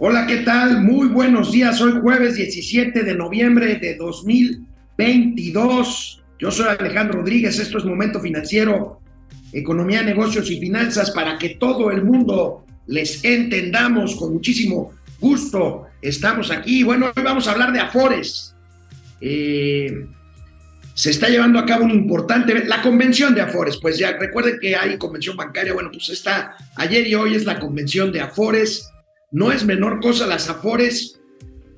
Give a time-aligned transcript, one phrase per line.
[0.00, 0.80] Hola, ¿qué tal?
[0.84, 1.80] Muy buenos días.
[1.80, 6.22] Hoy jueves 17 de noviembre de 2022.
[6.38, 7.58] Yo soy Alejandro Rodríguez.
[7.58, 9.00] Esto es Momento Financiero,
[9.52, 15.88] Economía, Negocios y Finanzas para que todo el mundo les entendamos con muchísimo gusto.
[16.00, 16.84] Estamos aquí.
[16.84, 18.54] Bueno, hoy vamos a hablar de Afores.
[19.20, 20.06] Eh,
[20.94, 24.76] se está llevando a cabo un importante, la convención de Afores, pues ya recuerden que
[24.76, 28.92] hay convención bancaria, bueno, pues está, ayer y hoy es la convención de Afores,
[29.30, 31.20] no es menor cosa, las Afores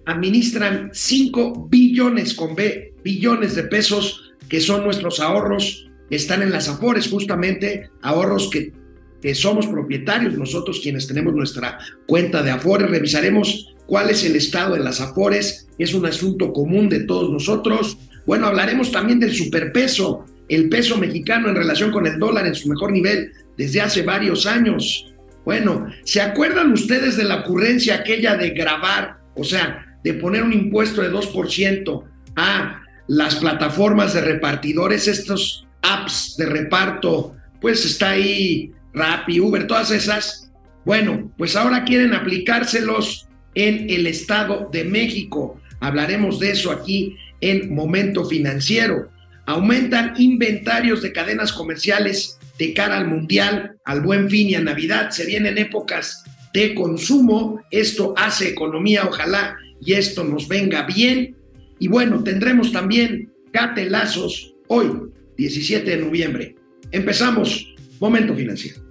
[0.06, 6.68] administran 5 billones con B, billones de pesos, que son nuestros ahorros, están en las
[6.68, 8.72] Afores, justamente ahorros que,
[9.20, 14.74] que somos propietarios, nosotros quienes tenemos nuestra cuenta de Afores, revisaremos cuál es el estado
[14.74, 17.98] de las Afores, es un asunto común de todos nosotros.
[18.26, 22.68] Bueno, hablaremos también del superpeso, el peso mexicano en relación con el dólar en su
[22.68, 25.09] mejor nivel desde hace varios años.
[25.44, 30.52] Bueno, ¿se acuerdan ustedes de la ocurrencia aquella de grabar, o sea, de poner un
[30.52, 32.04] impuesto de 2%
[32.36, 39.90] a las plataformas de repartidores, estos apps de reparto, pues está ahí Rappi, Uber, todas
[39.90, 40.50] esas?
[40.84, 45.60] Bueno, pues ahora quieren aplicárselos en el Estado de México.
[45.80, 49.10] Hablaremos de eso aquí en Momento Financiero.
[49.46, 55.10] Aumentan inventarios de cadenas comerciales de cara al Mundial, al Buen Fin y a Navidad.
[55.10, 56.22] Se vienen épocas
[56.52, 57.62] de consumo.
[57.70, 61.34] Esto hace economía, ojalá, y esto nos venga bien.
[61.78, 64.90] Y bueno, tendremos también catelazos hoy,
[65.38, 66.54] 17 de noviembre.
[66.92, 67.74] Empezamos.
[67.98, 68.82] Momento financiero.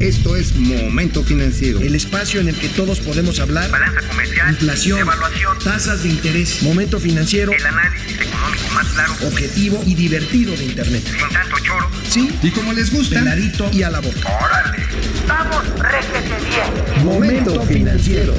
[0.00, 1.80] Esto es Momento Financiero.
[1.80, 3.70] El espacio en el que todos podemos hablar.
[3.70, 4.50] Balanza comercial.
[4.50, 5.00] Inflación.
[5.00, 5.58] Evaluación.
[5.64, 6.62] Tasas de interés.
[6.62, 7.52] Momento financiero.
[7.52, 9.12] El análisis económico más claro.
[9.26, 11.02] Objetivo y divertido de Internet.
[11.04, 11.97] Sin tanto choro.
[12.08, 12.30] Sí.
[12.42, 14.38] Y como les gusta, Peladito y a la boca.
[14.42, 14.78] Órale.
[15.26, 17.04] Vamos, réjete bien.
[17.04, 18.34] Momento financiero.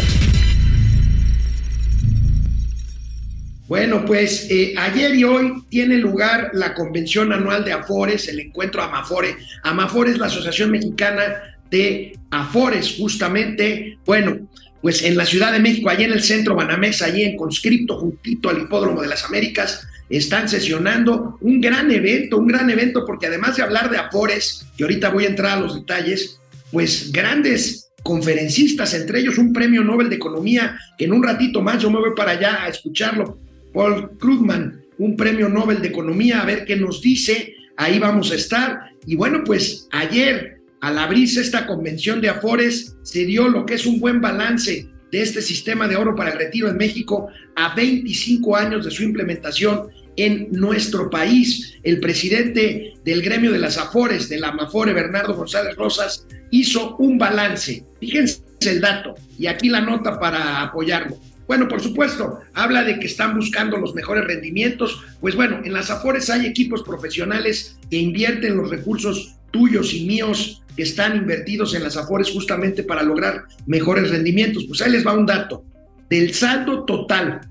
[3.67, 8.81] Bueno, pues eh, ayer y hoy tiene lugar la convención anual de Afores, el encuentro
[8.81, 9.37] Amafore.
[9.61, 11.35] Amafore es la Asociación Mexicana
[11.69, 13.99] de Afores, justamente.
[14.03, 14.49] Bueno,
[14.81, 18.49] pues en la Ciudad de México, allí en el centro Banamex, allí en conscripto, juntito
[18.49, 23.55] al Hipódromo de las Américas, están sesionando un gran evento, un gran evento, porque además
[23.55, 26.39] de hablar de Afores, que ahorita voy a entrar a los detalles,
[26.71, 31.81] pues grandes conferencistas, entre ellos un premio Nobel de Economía, que en un ratito más
[31.81, 33.39] yo me voy para allá a escucharlo,
[33.73, 38.35] Paul Krugman, un premio Nobel de Economía, a ver qué nos dice, ahí vamos a
[38.35, 38.91] estar.
[39.05, 43.85] Y bueno, pues ayer, al abrirse esta convención de Afores, se dio lo que es
[43.85, 48.55] un buen balance de este sistema de oro para el retiro en México a 25
[48.55, 51.77] años de su implementación en nuestro país.
[51.83, 57.17] El presidente del gremio de las Afores, de la Amafore, Bernardo González Rosas, hizo un
[57.17, 57.85] balance.
[57.99, 61.17] Fíjense el dato, y aquí la nota para apoyarlo.
[61.47, 65.01] Bueno, por supuesto, habla de que están buscando los mejores rendimientos.
[65.19, 70.61] Pues bueno, en las Afores hay equipos profesionales que invierten los recursos tuyos y míos
[70.79, 74.63] que están invertidos en las Afores justamente para lograr mejores rendimientos.
[74.65, 75.65] Pues ahí les va un dato.
[76.09, 77.41] Del saldo total,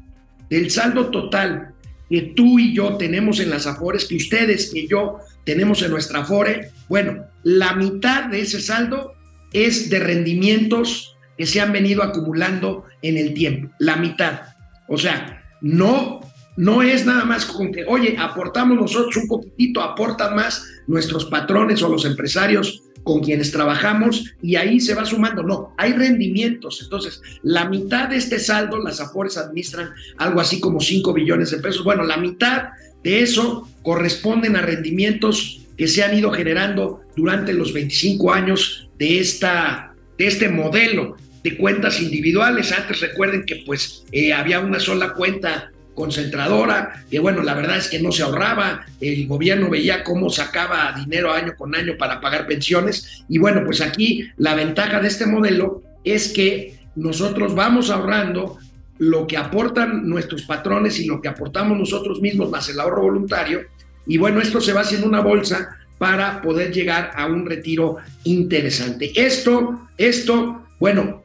[0.48, 1.74] del saldo total
[2.08, 6.20] que tú y yo tenemos en las Afores, que ustedes y yo tenemos en nuestra
[6.20, 9.12] Afore, bueno, la mitad de ese saldo
[9.52, 14.40] es de rendimientos que se han venido acumulando en el tiempo, la mitad.
[14.88, 16.20] O sea, no,
[16.56, 21.82] no es nada más con que, oye, aportamos nosotros un poquitito, aportan más nuestros patrones
[21.82, 25.42] o los empresarios con quienes trabajamos y ahí se va sumando.
[25.42, 26.82] No, hay rendimientos.
[26.82, 31.56] Entonces, la mitad de este saldo, las Afores administran algo así como 5 billones de
[31.56, 31.82] pesos.
[31.84, 32.64] Bueno, la mitad
[33.02, 39.20] de eso corresponden a rendimientos que se han ido generando durante los 25 años de,
[39.20, 42.72] esta, de este modelo de cuentas individuales.
[42.72, 47.88] Antes recuerden que pues eh, había una sola cuenta concentradora, que bueno, la verdad es
[47.88, 52.46] que no se ahorraba, el gobierno veía cómo sacaba dinero año con año para pagar
[52.46, 58.58] pensiones y bueno, pues aquí la ventaja de este modelo es que nosotros vamos ahorrando
[58.98, 63.62] lo que aportan nuestros patrones y lo que aportamos nosotros mismos más el ahorro voluntario
[64.06, 69.10] y bueno, esto se va haciendo una bolsa para poder llegar a un retiro interesante.
[69.16, 71.24] Esto, esto, bueno,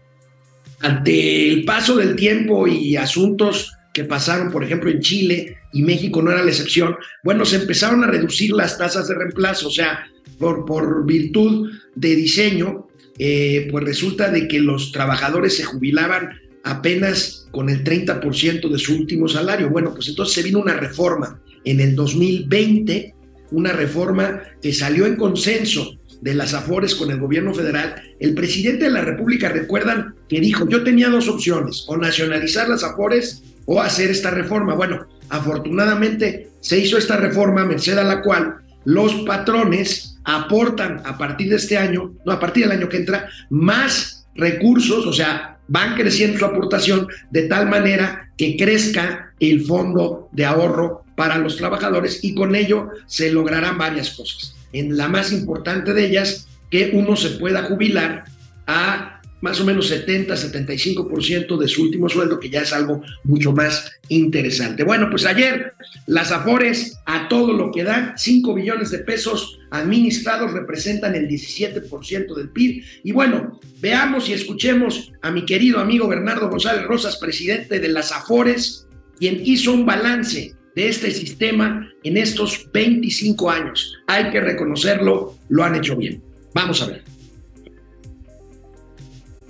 [0.79, 6.21] ante el paso del tiempo y asuntos que pasaron, por ejemplo, en Chile y México
[6.21, 10.07] no era la excepción, bueno, se empezaron a reducir las tasas de reemplazo, o sea,
[10.39, 12.87] por, por virtud de diseño,
[13.19, 16.31] eh, pues resulta de que los trabajadores se jubilaban
[16.63, 19.69] apenas con el 30% de su último salario.
[19.69, 23.13] Bueno, pues entonces se vino una reforma en el 2020,
[23.51, 28.85] una reforma que salió en consenso de las Afores con el gobierno federal, el presidente
[28.85, 33.81] de la República, recuerdan que dijo, yo tenía dos opciones, o nacionalizar las Afores o
[33.81, 34.75] hacer esta reforma.
[34.75, 41.49] Bueno, afortunadamente se hizo esta reforma, merced a la cual los patrones aportan a partir
[41.49, 45.95] de este año, no, a partir del año que entra, más recursos, o sea, van
[45.95, 52.23] creciendo su aportación de tal manera que crezca el fondo de ahorro para los trabajadores
[52.23, 54.55] y con ello se lograrán varias cosas.
[54.71, 58.23] En la más importante de ellas, que uno se pueda jubilar
[58.65, 59.12] a
[59.43, 64.85] más o menos 70-75% de su último sueldo, que ya es algo mucho más interesante.
[64.85, 65.73] Bueno, pues ayer
[66.07, 72.35] las Afores a todo lo que dan, 5 billones de pesos administrados representan el 17%
[72.35, 72.85] del PIB.
[73.03, 78.13] Y bueno, veamos y escuchemos a mi querido amigo Bernardo González Rosas, presidente de las
[78.13, 78.87] Afores,
[79.19, 83.97] quien hizo un balance de este sistema en estos 25 años.
[84.07, 86.23] Hay que reconocerlo, lo han hecho bien.
[86.53, 87.12] Vamos a ver.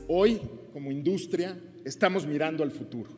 [0.07, 0.41] Hoy,
[0.73, 3.11] como industria, estamos mirando al futuro.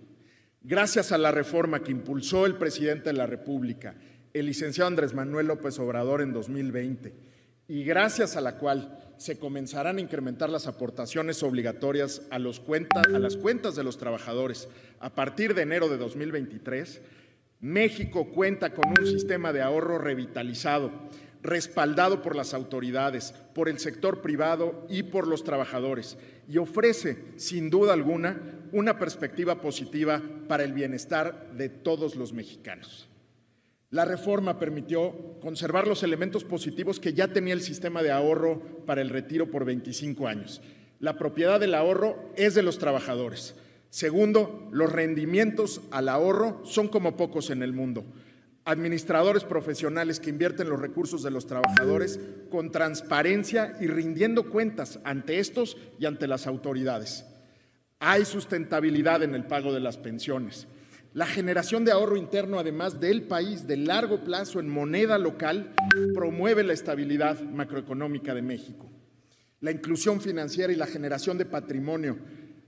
[0.62, 3.96] Gracias a la reforma que impulsó el presidente de la República,
[4.34, 7.14] el licenciado Andrés Manuel López Obrador en 2020,
[7.68, 12.62] y gracias a la cual se comenzarán a incrementar las aportaciones obligatorias a, los
[13.14, 14.68] a las cuentas de los trabajadores
[15.00, 17.02] a partir de enero de 2023,
[17.62, 20.92] México cuenta con un sistema de ahorro revitalizado
[21.46, 26.18] respaldado por las autoridades, por el sector privado y por los trabajadores,
[26.50, 33.08] y ofrece, sin duda alguna, una perspectiva positiva para el bienestar de todos los mexicanos.
[33.92, 39.02] La reforma permitió conservar los elementos positivos que ya tenía el sistema de ahorro para
[39.02, 40.62] el retiro por 25 años.
[41.00, 43.56] La propiedad del ahorro es de los trabajadores.
[43.92, 48.04] Segundo, los rendimientos al ahorro son como pocos en el mundo
[48.66, 52.20] administradores profesionales que invierten los recursos de los trabajadores
[52.50, 57.26] con transparencia y rindiendo cuentas ante estos y ante las autoridades.
[58.00, 60.68] Hay sustentabilidad en el pago de las pensiones.
[61.14, 65.74] La generación de ahorro interno, además del país de largo plazo en moneda local,
[66.14, 68.90] promueve la estabilidad macroeconómica de México.
[69.62, 72.18] La inclusión financiera y la generación de patrimonio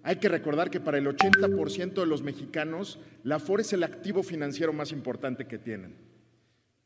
[0.07, 4.23] hay que recordar que para el 80% de los mexicanos, la Afore es el activo
[4.23, 5.95] financiero más importante que tienen.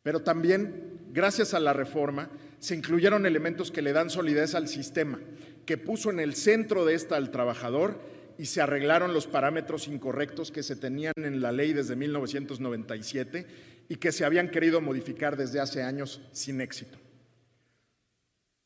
[0.02, 5.20] Pero también, gracias a la reforma, se incluyeron elementos que le dan solidez al sistema,
[5.68, 8.02] que puso en el centro de esta al trabajador
[8.40, 13.46] y se arreglaron los parámetros incorrectos que se tenían en la ley desde 1997
[13.88, 16.98] y que se habían querido modificar desde hace años sin éxito.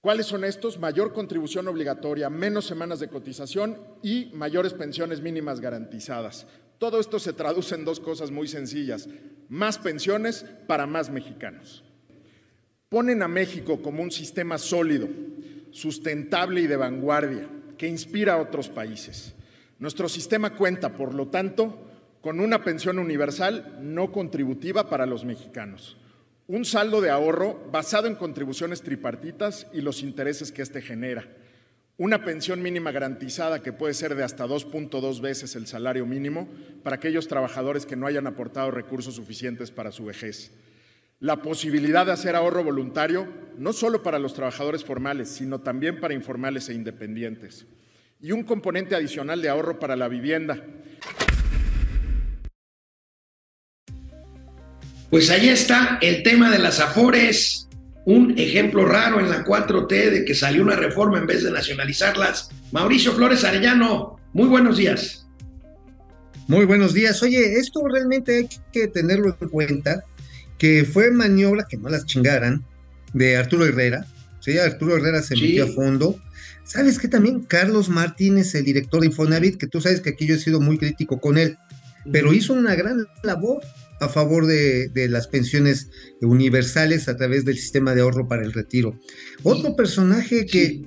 [0.05, 0.77] ¿Cuáles son estos?
[0.77, 6.45] Mayor contribución obligatoria, menos semanas de cotización y mayores pensiones mínimas garantizadas.
[6.77, 9.09] Todo esto se traduce en dos cosas muy sencillas.
[9.49, 11.83] Más pensiones para más mexicanos.
[12.87, 15.09] Ponen a México como un sistema sólido,
[15.71, 19.33] sustentable y de vanguardia, que inspira a otros países.
[19.79, 21.79] Nuestro sistema cuenta, por lo tanto,
[22.21, 25.97] con una pensión universal no contributiva para los mexicanos
[26.47, 31.27] un saldo de ahorro basado en contribuciones tripartitas y los intereses que éste genera.
[31.97, 36.47] Una pensión mínima garantizada que puede ser de hasta 2.2 veces el salario mínimo
[36.83, 40.51] para aquellos trabajadores que no hayan aportado recursos suficientes para su vejez.
[41.19, 43.27] La posibilidad de hacer ahorro voluntario
[43.57, 47.65] no solo para los trabajadores formales, sino también para informales e independientes.
[48.19, 50.61] Y un componente adicional de ahorro para la vivienda
[55.15, 57.69] Pues ahí está el tema de las Afores,
[58.03, 62.49] un ejemplo raro en la 4T de que salió una reforma en vez de nacionalizarlas.
[62.73, 65.25] Mauricio Flores Arellano, muy buenos días.
[66.49, 67.23] Muy buenos días.
[67.23, 70.03] Oye, esto realmente hay que tenerlo en cuenta,
[70.57, 72.65] que fue maniobra, que no las chingaran,
[73.13, 74.05] de Arturo Herrera.
[74.41, 76.19] Sí, Arturo Herrera se metió a fondo.
[76.65, 77.39] ¿Sabes qué también?
[77.43, 80.77] Carlos Martínez, el director de Infonavit, que tú sabes que aquí yo he sido muy
[80.77, 81.57] crítico con él,
[82.11, 83.61] pero hizo una gran labor
[83.99, 85.89] a favor de, las pensiones
[86.21, 88.99] universales a través del sistema de ahorro para el retiro.
[89.43, 90.83] Otro personaje que,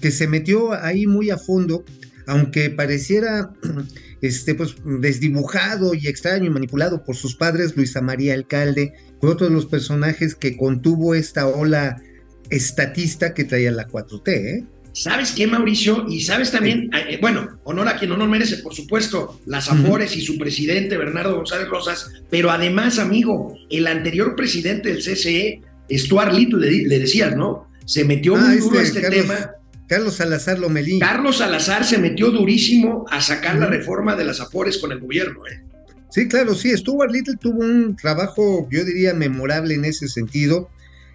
[0.00, 1.84] que se metió ahí muy a fondo,
[2.26, 3.52] aunque pareciera
[4.20, 9.48] este, pues, desdibujado y extraño y manipulado por sus padres, Luisa María Alcalde, fue otro
[9.48, 12.02] de los personajes que contuvo esta ola
[12.50, 14.28] estatista que traía la 4T.
[14.28, 14.66] ¿eh?
[14.92, 16.06] ¿Sabes qué, Mauricio?
[16.08, 20.20] Y sabes también, eh, bueno, honor a quien honor merece, por supuesto, las Afores y
[20.20, 26.70] su presidente, Bernardo González Rosas, pero además, amigo, el anterior presidente del CCE, Stuart Little,
[26.70, 27.68] le, decías, ¿no?
[27.84, 29.52] Se metió muy ah, duro este, este tema.
[29.88, 30.98] Carlos Salazar Lomelí.
[31.00, 35.46] Carlos Salazar se metió durísimo a sacar la reforma de las Afores con el gobierno,
[35.46, 35.64] ¿eh?
[36.10, 40.68] Sí, claro, sí, Stuart Little tuvo un trabajo, yo diría, memorable en ese sentido.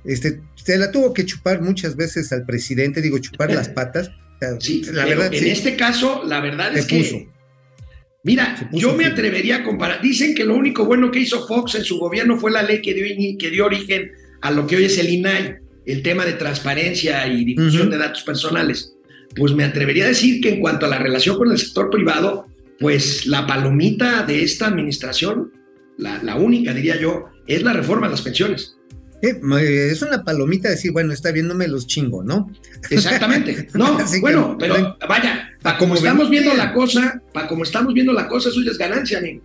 [0.05, 4.12] Este, se la tuvo que chupar muchas veces al presidente, digo, chupar las patas,
[4.59, 7.27] sí, la verdad, en este caso, la verdad es que
[8.25, 10.01] Mira, yo me atrevería a comparar.
[10.01, 12.95] Dicen que lo único bueno que hizo Fox en su gobierno fue la ley que
[12.95, 13.05] dio,
[13.38, 17.45] que dio origen a lo que hoy es el INAI, el tema de transparencia y
[17.45, 18.95] difusión de datos personales.
[19.35, 22.47] Pues me atrevería a decir que en cuanto a la relación con el sector privado,
[22.79, 25.51] pues la palomita de esta administración,
[26.00, 28.75] la, la única, diría yo, es la reforma de las pensiones.
[29.29, 32.51] Es una palomita decir, bueno, está viéndome los chingo, ¿no?
[32.89, 33.67] Exactamente.
[33.74, 38.27] No, bueno, pero vaya, para como estamos viendo la cosa, para como estamos viendo la
[38.27, 39.41] cosa, eso es ganancia, amigo.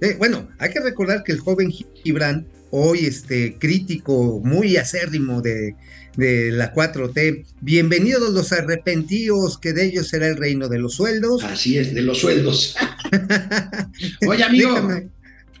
[0.00, 1.70] Eh, bueno, hay que recordar que el joven
[2.02, 5.74] Gibran, hoy este crítico muy acérrimo de,
[6.16, 11.44] de la 4T, bienvenidos los arrepentidos, que de ellos será el reino de los sueldos.
[11.44, 12.76] Así es, de los sueldos.
[14.26, 14.74] Oye, amigo.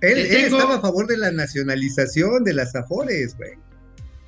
[0.00, 3.52] Él, estaba a favor de la nacionalización de las Afores, güey.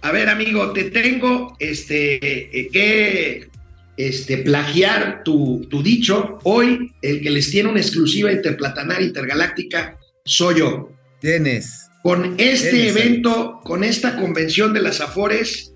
[0.03, 2.17] A ver, amigo, te tengo este,
[2.59, 3.49] eh, que
[3.97, 6.39] este, plagiar tu, tu, dicho.
[6.43, 10.93] Hoy, el que les tiene una exclusiva interplatanaria intergaláctica soy yo.
[11.21, 11.89] Tienes.
[12.03, 15.73] Con este evento, con esta convención de las Afores,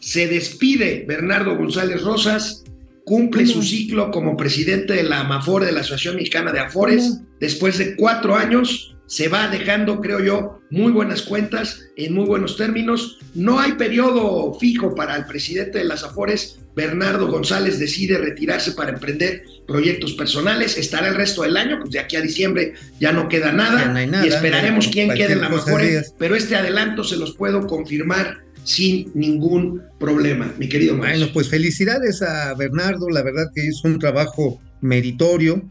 [0.00, 2.64] se despide Bernardo González Rosas,
[3.04, 7.78] cumple su ciclo como presidente de la AMAFOR, de la Asociación Mexicana de Afores, después
[7.78, 13.18] de cuatro años se va dejando, creo yo, muy buenas cuentas, en muy buenos términos.
[13.34, 16.58] No hay periodo fijo para el presidente de las Afores.
[16.76, 20.76] Bernardo González decide retirarse para emprender proyectos personales.
[20.76, 24.04] Estará el resto del año, pues de aquí a diciembre ya no queda nada.
[24.24, 26.12] y esperaremos quién quede en la Afores.
[26.18, 32.20] Pero este adelanto se los puedo confirmar sin ningún problema, mi querido Bueno, pues felicidades
[32.20, 35.62] a Bernardo, la verdad que hizo un trabajo meritorio,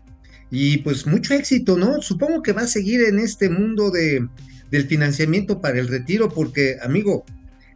[0.49, 2.01] y pues mucho éxito, ¿no?
[2.01, 4.27] Supongo que va a seguir en este mundo de,
[4.71, 7.25] del financiamiento para el retiro, porque, amigo,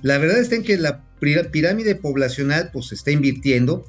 [0.01, 1.03] la verdad está en que la
[1.51, 3.85] pirámide poblacional pues está invirtiendo,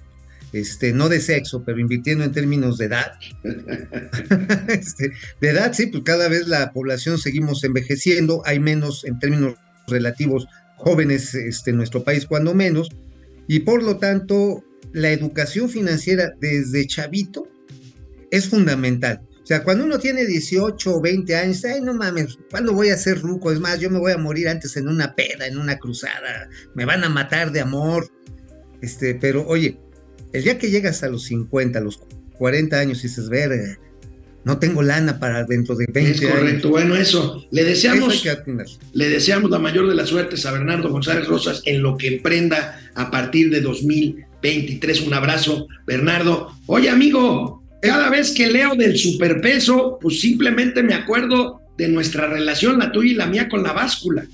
[0.52, 3.12] este, no de sexo, pero invirtiendo en términos de edad.
[4.68, 9.54] este, de edad, sí, pues cada vez la población seguimos envejeciendo, hay menos en términos
[9.86, 10.46] relativos
[10.76, 12.88] jóvenes este, en nuestro país, cuando menos,
[13.46, 14.62] y por lo tanto,
[14.92, 17.48] la educación financiera desde chavito
[18.32, 19.20] es fundamental.
[19.42, 22.96] O sea, cuando uno tiene 18 o 20 años, ay, no mames, ¿cuándo voy a
[22.96, 23.52] ser ruco?
[23.52, 26.84] Es más, yo me voy a morir antes en una peda, en una cruzada, me
[26.84, 28.08] van a matar de amor.
[28.80, 29.78] Este, pero oye,
[30.32, 32.00] el día que llegas a los 50, a los
[32.38, 33.78] 40 años y dices, ver,
[34.44, 36.22] no tengo lana para dentro de 20 años.
[36.22, 37.44] Es correcto, bueno, eso.
[37.50, 38.24] Le deseamos,
[38.92, 42.80] le deseamos la mayor de las suertes a Bernardo González Rosas en lo que emprenda
[42.94, 45.02] a partir de 2023.
[45.02, 46.56] Un abrazo, Bernardo.
[46.66, 52.78] Oye, amigo, cada vez que leo del superpeso, pues simplemente me acuerdo de nuestra relación,
[52.78, 54.24] la tuya y la mía, con la báscula.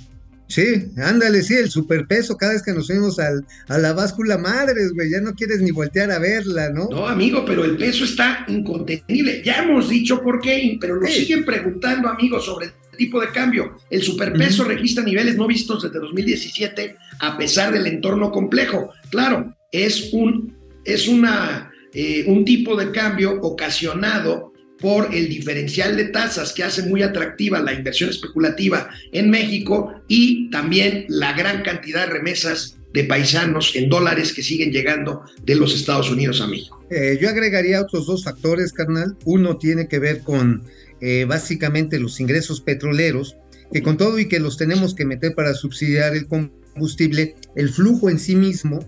[0.48, 4.92] Sí, ándale, sí, el superpeso, cada vez que nos fuimos al, a la báscula, madres,
[4.94, 6.88] güey, ya no quieres ni voltear a verla, ¿no?
[6.90, 9.42] No, amigo, pero el peso está incontenible.
[9.44, 13.76] Ya hemos dicho por qué, pero lo siguen preguntando, amigos, sobre el tipo de cambio.
[13.90, 18.92] El superpeso registra niveles no vistos desde 2017, a pesar del entorno complejo.
[19.10, 26.04] Claro, es un, es una eh, un tipo de cambio ocasionado por el diferencial de
[26.04, 32.06] tasas que hace muy atractiva la inversión especulativa en México y también la gran cantidad
[32.06, 36.82] de remesas de paisanos en dólares que siguen llegando de los Estados Unidos a México.
[36.90, 39.16] Eh, yo agregaría otros dos factores, carnal.
[39.24, 40.62] Uno tiene que ver con
[41.00, 43.36] eh, básicamente los ingresos petroleros,
[43.72, 48.08] que con todo y que los tenemos que meter para subsidiar el combustible, el flujo
[48.08, 48.80] en sí mismo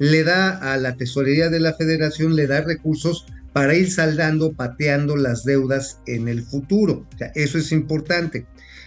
[0.00, 5.14] le da a la tesorería de la federación, le da recursos para ir saldando, pateando
[5.14, 7.06] las deudas en el futuro.
[7.14, 8.46] O sea, eso es importante.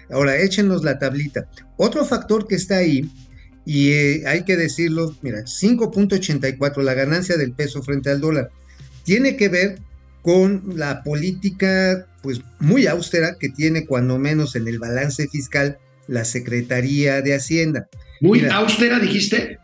[0.10, 1.48] Ahora, échenos la tablita.
[1.78, 3.08] Otro factor que está ahí,
[3.64, 8.50] y eh, hay que decirlo, mira, 5.84, la ganancia del peso frente al dólar,
[9.04, 9.80] tiene que ver
[10.24, 15.78] con la política pues muy austera que tiene cuando menos en el balance fiscal
[16.08, 17.88] la Secretaría de Hacienda.
[18.20, 19.60] Muy austera, dijiste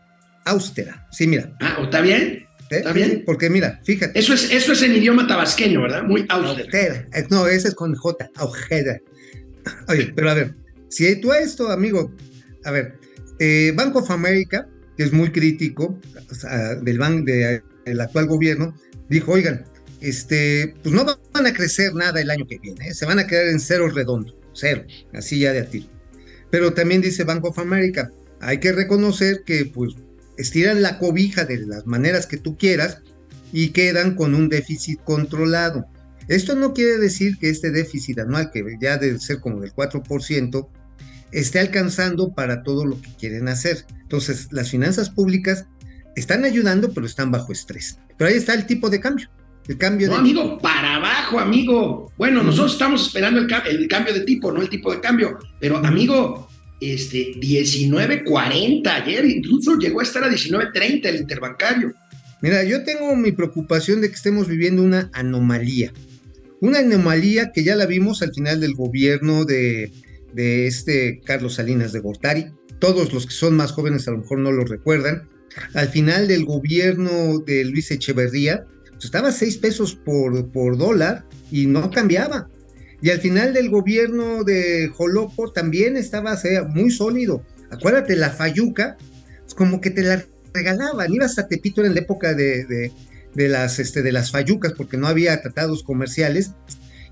[0.49, 1.07] austera.
[1.11, 1.55] Sí, mira.
[1.61, 2.45] Ah, ¿está bien?
[2.69, 3.23] ¿Está bien?
[3.25, 4.17] Porque mira, fíjate.
[4.17, 6.03] Eso es, eso es en idioma tabasqueño, ¿verdad?
[6.03, 7.07] Muy austera.
[7.13, 8.99] Eh, no, ese es con J, austera.
[9.87, 10.55] Oye, pero a ver,
[10.89, 12.11] si tú esto, amigo,
[12.65, 12.99] a ver,
[13.39, 15.99] eh, Bank of America, que es muy crítico
[16.81, 18.75] del banco del actual gobierno,
[19.09, 19.65] dijo, oigan,
[20.01, 22.93] este, pues no van a crecer nada el año que viene, ¿eh?
[22.93, 25.87] se van a quedar en cero redondo, cero, así ya de a tiro.
[26.51, 29.95] Pero también dice Bank of America, hay que reconocer que pues
[30.39, 33.01] estiran la cobija de las maneras que tú quieras
[33.51, 35.85] y quedan con un déficit controlado.
[36.29, 40.67] Esto no quiere decir que este déficit anual, que ya debe ser como del 4%,
[41.31, 43.85] esté alcanzando para todo lo que quieren hacer.
[44.01, 45.65] Entonces, las finanzas públicas
[46.15, 47.99] están ayudando, pero están bajo estrés.
[48.17, 49.29] Pero ahí está el tipo de cambio.
[49.67, 52.11] El cambio no, de amigo, para abajo, amigo.
[52.17, 55.37] Bueno, nosotros estamos esperando el, el, cambio de tipo, no el tipo de cambio.
[55.59, 56.48] Pero, amigo,
[56.79, 61.93] este, 19.40 ayer, incluso llegó a estar a 19.30 el interbancario.
[62.41, 65.91] Mira, yo tengo mi preocupación de que estemos viviendo una anomalía.
[66.61, 69.91] Una anomalía que ya la vimos al final del gobierno de,
[70.33, 72.45] de este Carlos Salinas de Gortari.
[72.79, 75.27] Todos los que son más jóvenes a lo mejor no lo recuerdan.
[75.73, 81.25] Al final del gobierno de Luis Echeverría, pues estaba a 6 pesos por, por dólar
[81.51, 82.49] y no cambiaba.
[83.01, 86.37] Y al final del gobierno de Jolopo también estaba
[86.69, 87.43] muy sólido.
[87.71, 88.97] Acuérdate, la Fayuca,
[89.41, 91.13] pues como que te la regalaban.
[91.13, 92.91] Ibas a Tepito en la época de, de,
[93.35, 96.51] de, las, este, de las Fayucas, porque no había tratados comerciales,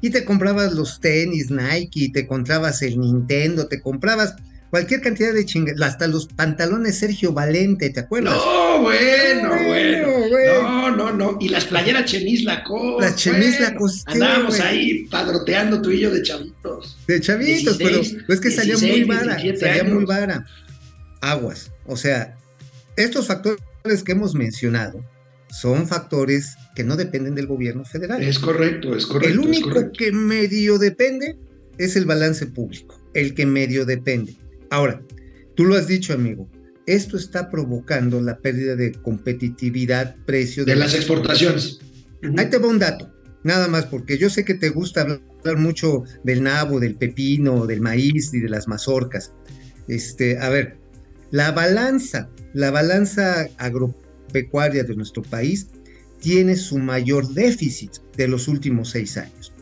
[0.02, 4.36] y te comprabas los tenis Nike, te comprabas el Nintendo, te comprabas
[4.70, 8.36] cualquier cantidad de chingadas, hasta los pantalones Sergio Valente, ¿te acuerdas?
[8.36, 10.62] No, bueno, bueno, bueno.
[10.62, 11.38] No, no, no.
[11.40, 13.06] Y las playeras Chemis Lacoste.
[13.06, 14.12] Las Chemis Lacoste.
[14.12, 16.98] Andábamos ahí padroteando tú y yo de chavitos.
[17.08, 19.94] De chavitos, 16, pero es que 16, salía muy vara, salía años.
[19.94, 20.46] muy vara.
[21.22, 21.72] Aguas.
[21.86, 22.38] O sea,
[22.96, 23.60] estos factores
[24.04, 25.04] que hemos mencionado
[25.50, 28.22] son factores que no dependen del gobierno federal.
[28.22, 29.34] Es correcto, es correcto.
[29.34, 29.94] El único correcto.
[29.98, 31.38] que medio depende
[31.78, 34.36] es el balance público, el que medio depende.
[34.70, 35.02] Ahora,
[35.56, 36.50] tú lo has dicho, amigo,
[36.86, 41.66] esto está provocando la pérdida de competitividad, precio de, de las exportaciones.
[41.66, 42.40] exportaciones.
[42.40, 43.12] Ahí te va un dato,
[43.44, 47.82] nada más, porque yo sé que te gusta hablar mucho del nabo, del pepino, del
[47.82, 49.34] maíz y de las mazorcas.
[49.88, 50.78] Este, a ver,
[51.32, 55.68] la balanza, la balanza agropecuaria de nuestro país
[56.20, 59.54] tiene su mayor déficit de los últimos seis años.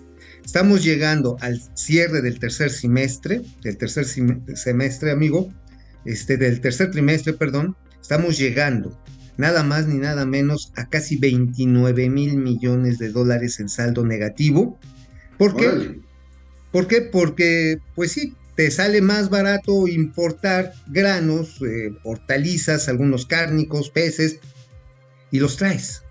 [0.45, 5.51] Estamos llegando al cierre del tercer semestre, del tercer semestre, amigo,
[6.05, 8.97] este, del tercer trimestre, perdón, estamos llegando
[9.37, 14.79] nada más ni nada menos a casi 29 mil millones de dólares en saldo negativo.
[15.37, 15.99] ¿Por qué?
[16.71, 17.01] ¿Por qué?
[17.01, 24.39] Porque, pues sí, te sale más barato importar granos, eh, hortalizas, algunos cárnicos, peces,
[25.31, 26.03] y los traes.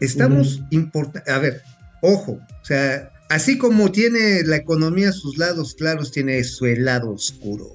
[0.00, 0.66] Estamos uh -huh.
[0.70, 1.62] importando, a ver,
[2.02, 7.74] ojo, o sea, así como tiene la economía sus lados claros, tiene su lado oscuro.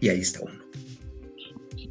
[0.00, 0.62] Y ahí está uno.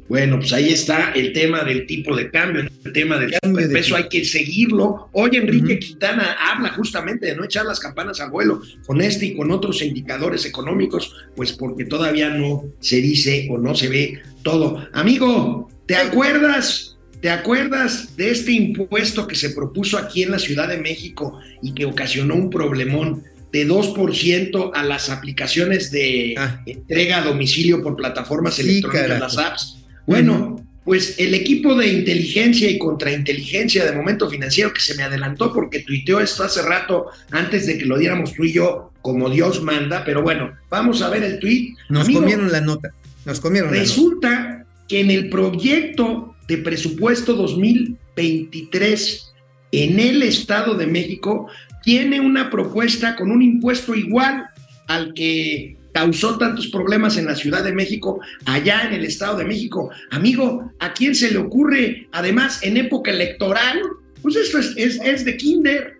[0.08, 3.72] Bueno, pues ahí está el tema del tipo de cambio, el tema del cambio de
[3.72, 5.08] peso, hay que seguirlo.
[5.12, 5.78] Hoy Enrique uh -huh.
[5.78, 9.82] Quintana habla justamente de no echar las campanas al vuelo con este y con otros
[9.82, 14.86] indicadores económicos, pues porque todavía no se dice o no se ve todo.
[14.92, 16.93] Amigo, ¿te acuerdas
[17.24, 21.72] ¿Te acuerdas de este impuesto que se propuso aquí en la Ciudad de México y
[21.72, 26.60] que ocasionó un problemón de 2% a las aplicaciones de ah.
[26.66, 29.22] entrega a domicilio por plataformas sí, electrónicas, carajo.
[29.22, 29.78] las apps?
[30.06, 35.50] Bueno, pues el equipo de inteligencia y contrainteligencia de Momento Financiero que se me adelantó
[35.50, 39.62] porque tuiteó esto hace rato antes de que lo diéramos tú y yo como Dios
[39.62, 41.74] manda, pero bueno, vamos a ver el tuit.
[41.88, 42.92] Nos Amigo, comieron la nota,
[43.24, 44.66] nos comieron Resulta la nota.
[44.86, 49.32] que en el proyecto de presupuesto 2023
[49.72, 51.48] en el Estado de México
[51.82, 54.44] tiene una propuesta con un impuesto igual
[54.86, 59.44] al que causó tantos problemas en la Ciudad de México, allá en el Estado de
[59.44, 59.90] México.
[60.10, 63.80] Amigo, ¿a quién se le ocurre, además, en época electoral?
[64.20, 65.98] Pues esto es, es, es de kinder.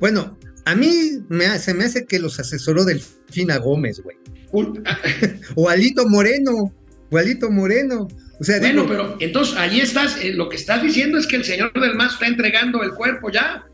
[0.00, 0.90] Bueno, a mí
[1.28, 4.16] me, se me hace que los asesoró Delfina Gómez, güey.
[5.54, 6.74] o Alito Moreno,
[7.10, 8.08] o Alito Moreno.
[8.40, 11.36] O sea, bueno, digo, pero entonces ahí estás, eh, lo que estás diciendo es que
[11.36, 13.66] el señor del MAS está entregando el cuerpo ya.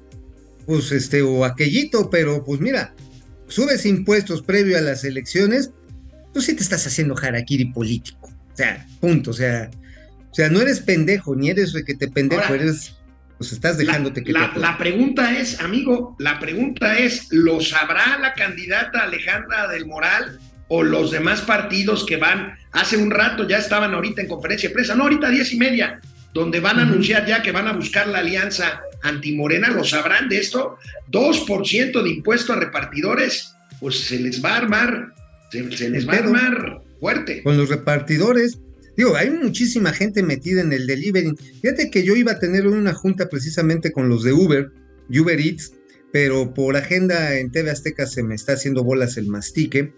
[0.67, 2.93] Pues este, o aquellito, pero pues mira,
[3.47, 5.71] subes impuestos previo a las elecciones,
[6.35, 8.27] tú sí te estás haciendo harakiri político.
[8.27, 9.31] O sea, punto.
[9.31, 9.71] O sea,
[10.31, 12.97] o sea, no eres pendejo, ni eres requete pendejo, Ahora, eres,
[13.39, 17.61] pues estás dejándote la, que la, te la pregunta es, amigo, la pregunta es, ¿lo
[17.61, 23.47] sabrá la candidata Alejandra del Moral o los demás partidos que van, hace un rato
[23.47, 26.01] ya estaban ahorita en conferencia de prensa, no ahorita diez y media,
[26.35, 30.39] donde van a anunciar ya que van a buscar la alianza antimorena, lo sabrán de
[30.39, 30.79] esto,
[31.11, 35.15] 2% de impuesto a repartidores, pues se les va a armar,
[35.51, 37.43] se, se les va a armar fuerte.
[37.43, 38.59] Con los repartidores,
[38.97, 41.35] digo, hay muchísima gente metida en el delivery.
[41.63, 44.71] Fíjate que yo iba a tener una junta precisamente con los de Uber,
[45.09, 45.73] Uber Eats,
[46.13, 49.93] pero por agenda en TV Azteca se me está haciendo bolas el mastique.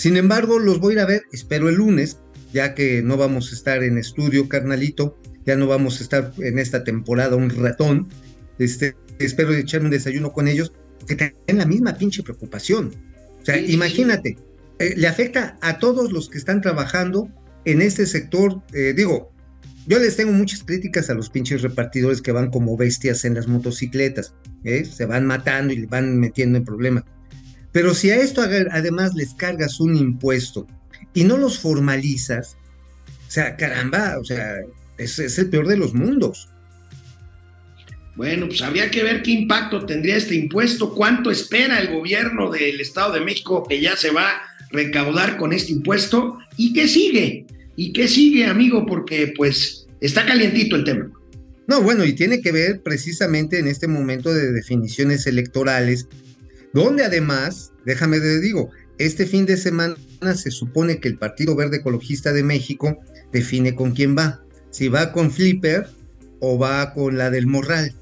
[0.00, 2.20] Sin embargo, los voy a ir a ver, espero el lunes,
[2.54, 6.58] ya que no vamos a estar en estudio, carnalito, ya no vamos a estar en
[6.58, 8.08] esta temporada un ratón.
[8.58, 10.72] Este, espero echarme un desayuno con ellos,
[11.06, 12.94] que tienen la misma pinche preocupación.
[13.42, 14.38] O sea, sí, imagínate,
[14.78, 17.28] eh, le afecta a todos los que están trabajando
[17.66, 19.30] en este sector, eh, digo,
[19.86, 23.48] Yo les tengo muchas críticas a los pinches repartidores que van como bestias en las
[23.48, 24.34] motocicletas,
[24.64, 24.86] ¿eh?
[24.86, 27.04] se van matando y le van metiendo en problemas.
[27.72, 30.66] Pero si a esto además les cargas un impuesto
[31.14, 32.56] y no los formalizas,
[33.28, 34.56] o sea, caramba, o sea,
[34.98, 36.48] es, es el peor de los mundos.
[38.16, 42.80] Bueno, pues habría que ver qué impacto tendría este impuesto, cuánto espera el gobierno del
[42.80, 47.46] Estado de México que ya se va a recaudar con este impuesto y qué sigue,
[47.76, 51.10] y qué sigue, amigo, porque pues está calientito el tema.
[51.66, 56.08] No, bueno, y tiene que ver precisamente en este momento de definiciones electorales,
[56.72, 59.96] donde además, déjame te digo, este fin de semana
[60.34, 62.98] se supone que el Partido Verde Ecologista de México
[63.32, 65.88] define con quién va, si va con Flipper
[66.40, 67.94] o va con la del Morral.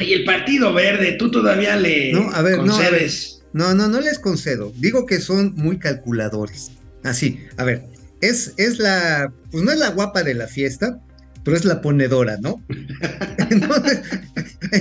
[0.00, 3.42] y el Partido Verde, tú todavía le no, a ver, concedes.
[3.52, 4.72] No, no, no, les concedo.
[4.78, 6.70] Digo que son muy calculadores.
[7.02, 7.84] Así, a ver,
[8.20, 11.00] es, es la, pues no es la guapa de la fiesta,
[11.44, 12.62] pero es la ponedora, ¿no?
[13.50, 14.00] entonces,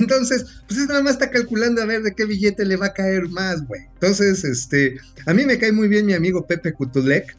[0.07, 0.31] pues
[0.79, 3.65] es nada más está calculando a ver de qué billete le va a caer más,
[3.67, 3.81] güey.
[3.93, 7.37] Entonces, este, a mí me cae muy bien mi amigo Pepe Cutulec,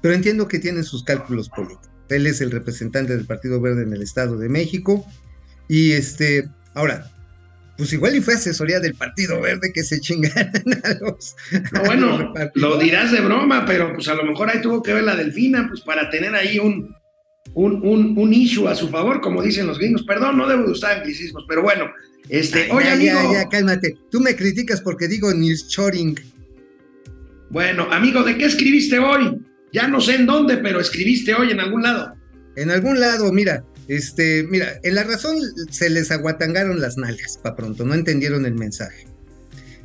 [0.00, 1.90] pero entiendo que tiene sus cálculos políticos.
[2.08, 5.06] Él es el representante del Partido Verde en el Estado de México.
[5.68, 7.10] Y este, ahora,
[7.78, 10.52] pues igual y fue asesoría del Partido Verde que se chingaran
[10.84, 11.36] a los.
[11.72, 15.04] No, bueno, lo dirás de broma, pero pues a lo mejor ahí tuvo que ver
[15.04, 16.94] la Delfina, pues para tener ahí un,
[17.54, 20.04] un, un, issue a su favor, como dicen los gringos.
[20.04, 21.90] Perdón, no debo usar anglicismos, pero bueno,
[22.28, 23.14] este, oye, amigo.
[23.14, 23.96] Ya, ya, cálmate.
[24.10, 25.30] Tú me criticas porque digo
[25.68, 26.18] Choring.
[27.50, 29.38] Bueno, amigo, ¿de qué escribiste hoy?
[29.72, 32.14] Ya no sé en dónde, pero escribiste hoy en algún lado.
[32.56, 35.36] En algún lado, mira, este, mira, en la razón
[35.70, 39.06] se les aguatangaron las nalgas, para pronto, no entendieron el mensaje.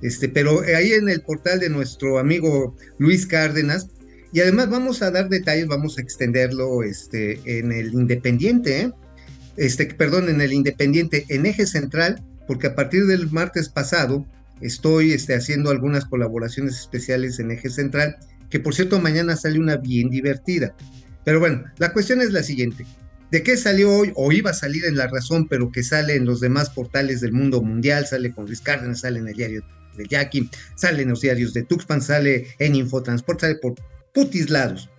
[0.01, 3.89] Este, pero ahí en el portal de nuestro amigo Luis Cárdenas,
[4.31, 8.91] y además vamos a dar detalles, vamos a extenderlo este, en el Independiente, ¿eh?
[9.55, 14.25] este, perdón, en el Independiente, en eje central, porque a partir del martes pasado
[14.61, 18.17] estoy este, haciendo algunas colaboraciones especiales en eje central
[18.49, 20.75] que por cierto mañana sale una bien divertida.
[21.25, 22.85] Pero bueno, la cuestión es la siguiente.
[23.31, 26.25] ¿De qué salió hoy o iba a salir en La Razón, pero que sale en
[26.25, 28.07] los demás portales del mundo mundial?
[28.07, 29.63] Sale con Luis Cárdenas, sale en el diario
[29.97, 33.75] de Jackie, sale en los diarios de Tuxpan, sale en Infotransport, sale por
[34.17, 34.89] putis lados.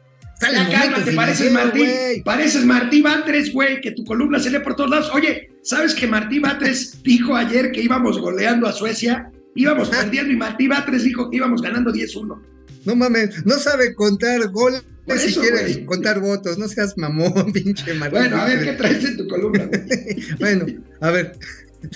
[0.40, 1.82] Sale ya cálmate, pareces Martí,
[2.24, 5.10] pareces Martí Batres, güey, que tu columna se lee por todos lados.
[5.12, 9.32] Oye, ¿sabes que Martí Batres dijo ayer que íbamos goleando a Suecia?
[9.56, 12.40] Íbamos perdiendo y Martí Batres dijo que íbamos ganando 10-1.
[12.84, 14.84] No mames, no sabe contar goles
[15.16, 18.20] si quiere contar votos, no seas mamón, pinche Martín.
[18.20, 19.68] Bueno, a ver qué traes en tu columna.
[20.38, 20.66] bueno,
[21.00, 21.36] a ver,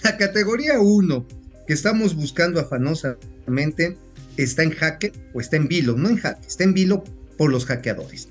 [0.02, 1.26] la categoría 1
[1.66, 3.96] que estamos buscando afanosamente
[4.36, 7.04] está en jaque o está en vilo, no en jaque, está en vilo
[7.36, 8.28] por los hackeadores.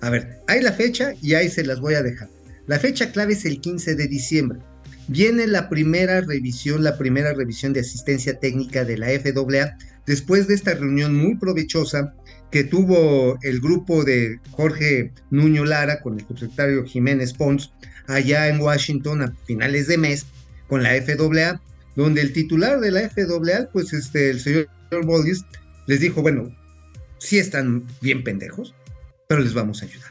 [0.00, 2.28] A ver, hay la fecha y ahí se las voy a dejar.
[2.66, 4.60] La fecha clave es el 15 de diciembre.
[5.08, 9.76] Viene la primera revisión, la primera revisión de asistencia técnica de la FAA
[10.06, 12.14] después de esta reunión muy provechosa
[12.50, 17.72] que tuvo el grupo de Jorge Nuño Lara con el subsecretario Jiménez Pons
[18.06, 20.26] allá en Washington a finales de mes
[20.68, 21.60] con la FAA,
[21.96, 24.68] donde el titular de la FAA, pues este, el señor
[25.04, 25.44] Bollis,
[25.86, 26.54] les dijo, bueno,
[27.18, 28.74] sí están bien pendejos,
[29.28, 30.10] pero les vamos a ayudar.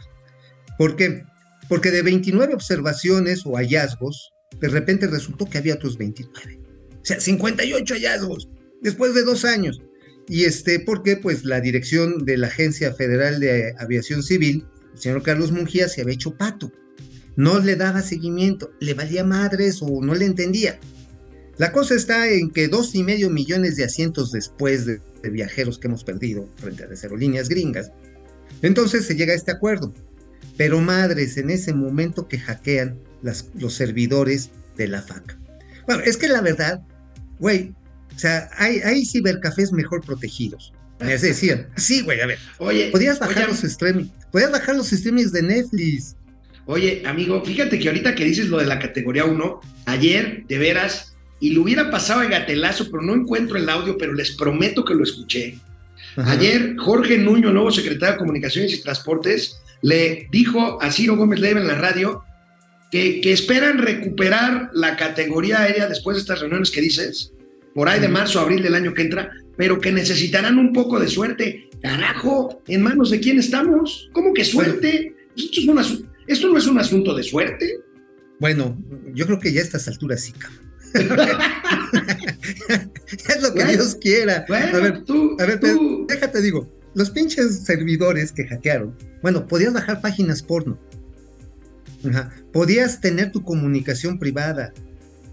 [0.78, 1.24] ¿Por qué?
[1.68, 6.60] Porque de 29 observaciones o hallazgos, de repente resultó que había otros 29.
[7.02, 8.50] O sea, 58 hallazgos
[8.82, 9.82] después de dos años.
[10.28, 15.24] Y este, porque pues la dirección de la Agencia Federal de Aviación Civil, el señor
[15.24, 16.72] Carlos Mungía, se había hecho pato.
[17.36, 20.80] No le daba seguimiento, le valía madres o no le entendía.
[21.60, 25.88] La cosa está en que dos y medio millones de asientos después de, viajeros que
[25.88, 27.92] hemos perdido frente a las aerolíneas gringas.
[28.62, 29.94] Entonces se llega a este acuerdo.
[30.56, 35.38] Pero madres, en ese momento que hackean los servidores de la FAC.
[35.86, 36.82] Bueno, es que la verdad,
[37.40, 37.74] güey,
[38.16, 40.72] o sea, hay, cibercafés mejor protegidos.
[41.02, 42.40] Me decían, sí, güey, a ver.
[42.60, 46.16] Oye, podías bajar los streamings, podías bajar los streamings de Netflix.
[46.68, 51.09] Oye, amigo, fíjate que ahorita que dices lo de la categoría 1, ayer, de veras,
[51.40, 54.96] y lo hubiera pasado en gatelazo, pero no encuentro el audio, pero les prometo que
[54.96, 55.58] lo escuché.
[56.18, 61.62] Ayer, Jorge Nuño, nuevo secretario de Comunicaciones y Transportes, le dijo a Ciro Gómez Leiva
[61.62, 62.24] en la radio
[62.92, 67.32] que, que esperan recuperar la categoría aérea después de estas reuniones que dices,
[67.74, 71.08] por ahí de marzo, abril del año que entra, pero que necesitarán un poco de
[71.08, 71.70] suerte.
[71.82, 74.10] Carajo, ¿en manos de quién estamos?
[74.12, 75.16] ¿Cómo que suerte?
[76.28, 77.80] Esto, no es un asunto de suerte.
[78.40, 78.78] Bueno,
[79.14, 80.34] yo creo que ya a estas alturas sí,
[83.28, 84.46] es lo que Dios quiera.
[84.48, 85.60] a ver, tú, a ver,
[86.08, 90.80] déjate digo, los pinches servidores que hackearon, bueno, podías bajar páginas porno.
[92.08, 92.32] Ajá.
[92.54, 94.74] Podías tener tu comunicación privada.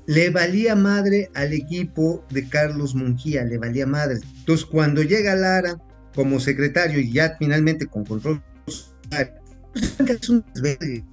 [0.07, 4.21] Le valía madre al equipo de Carlos Mungía, le valía madre.
[4.39, 5.77] Entonces, cuando llega Lara
[6.15, 11.05] como secretario y ya finalmente con control, es un desverde.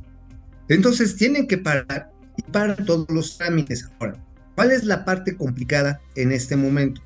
[0.69, 3.89] entonces tienen que parar y parar todos los trámites.
[3.99, 4.15] Ahora,
[4.55, 7.01] ¿cuál es la parte complicada en este momento?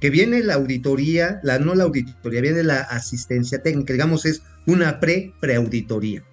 [0.00, 5.00] Que viene la auditoría, la no la auditoría, viene la asistencia técnica, digamos, es una
[5.00, 6.24] pre-preauditoría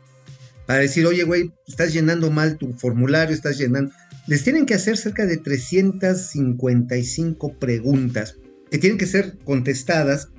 [0.69, 3.91] para decir, oye, güey, estás llenando mal tu formulario, estás llenando.
[4.27, 8.37] Les tienen que hacer cerca de 355 preguntas
[8.69, 10.29] que tienen que ser contestadas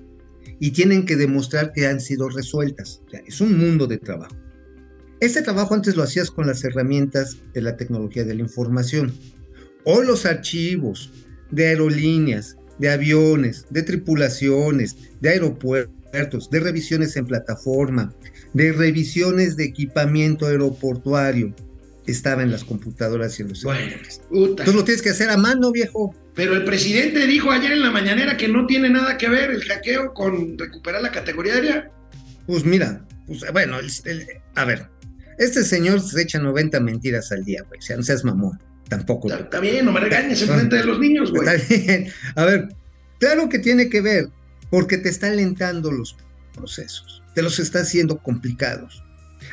[0.60, 3.02] y tienen que demostrar que han sido resueltas.
[3.08, 4.36] O sea, es un mundo de trabajo.
[5.18, 9.12] Este trabajo antes lo hacías con las herramientas de la tecnología de la información.
[9.84, 11.10] O los archivos
[11.50, 18.12] de aerolíneas, de aviones, de tripulaciones, de aeropuertos, de revisiones en plataforma,
[18.52, 21.54] de revisiones de equipamiento aeroportuario
[22.06, 24.20] estaba en las computadoras y en los Bueno, servidores.
[24.28, 24.48] puta.
[24.62, 26.14] Entonces lo tienes que hacer a mano, viejo.
[26.34, 29.62] Pero el presidente dijo ayer en la mañanera que no tiene nada que ver el
[29.62, 31.90] hackeo con recuperar la categoría aérea.
[32.46, 34.88] Pues mira, pues, bueno, el- el- a ver,
[35.38, 37.78] este señor se echa 90 mentiras al día, güey.
[37.78, 38.58] O sea, no seas mamón,
[38.90, 39.28] tampoco.
[39.28, 41.48] Está, está bien, no me regañes en frente de los niños, güey.
[41.48, 42.12] Está bien.
[42.34, 42.68] A ver,
[43.18, 44.28] claro que tiene que ver,
[44.68, 46.16] porque te está alentando los
[46.54, 49.02] procesos, te los está haciendo complicados.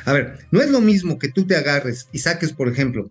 [0.04, 3.10] A ver, no es lo mismo que tú te agarres y saques, por ejemplo,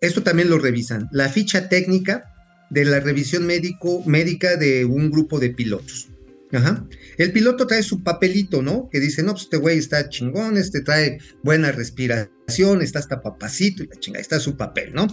[0.00, 2.24] esto también lo revisan, la ficha técnica
[2.70, 6.08] de la revisión médico, médica de un grupo de pilotos.
[6.52, 6.86] Ajá.
[7.18, 8.88] El piloto trae su papelito, ¿no?
[8.90, 13.82] Que dice, no, pues este güey está chingón, este trae buena respiración, está hasta papacito
[13.82, 15.06] y la chinga, está su papel, ¿no?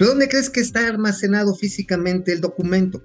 [0.00, 3.04] ¿Pero dónde crees que está almacenado físicamente el documento?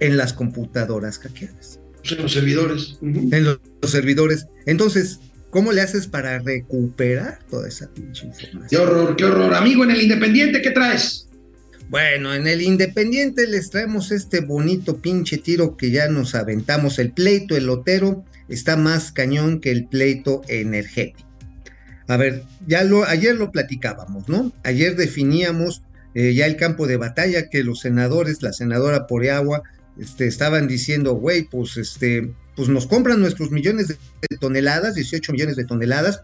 [0.00, 2.98] En las computadoras hackeadas, Pues en los servidores.
[3.02, 4.46] En los, los servidores.
[4.64, 8.82] Entonces, ¿cómo le haces para recuperar toda esa pinche Qué información?
[8.88, 9.52] horror, qué horror.
[9.52, 11.28] Amigo, en el Independiente, ¿qué traes?
[11.90, 16.98] Bueno, en el Independiente les traemos este bonito pinche tiro que ya nos aventamos.
[16.98, 21.28] El pleito, el lotero, está más cañón que el pleito energético.
[22.08, 24.52] A ver, ya lo, ayer lo platicábamos, ¿no?
[24.62, 25.82] Ayer definíamos
[26.14, 29.62] eh, ya el campo de batalla que los senadores, la senadora Poreagua,
[29.98, 33.96] este, estaban diciendo, güey, pues este, pues nos compran nuestros millones de,
[34.30, 36.22] de toneladas, 18 millones de toneladas,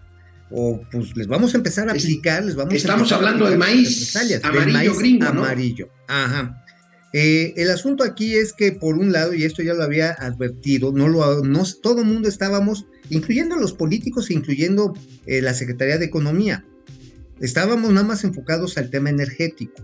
[0.52, 3.54] o pues les vamos a empezar a aplicar, les vamos a estamos a hablando del
[3.54, 5.44] aplicar maíz amarillo maíz gringo, ¿no?
[5.44, 5.88] amarillo.
[6.08, 6.62] Ajá.
[7.14, 10.92] Eh, el asunto aquí es que por un lado, y esto ya lo había advertido,
[10.92, 14.94] no lo, no, todo el mundo estábamos, incluyendo los políticos, incluyendo
[15.26, 16.64] eh, la Secretaría de Economía,
[17.40, 19.74] estábamos nada más enfocados al tema energético.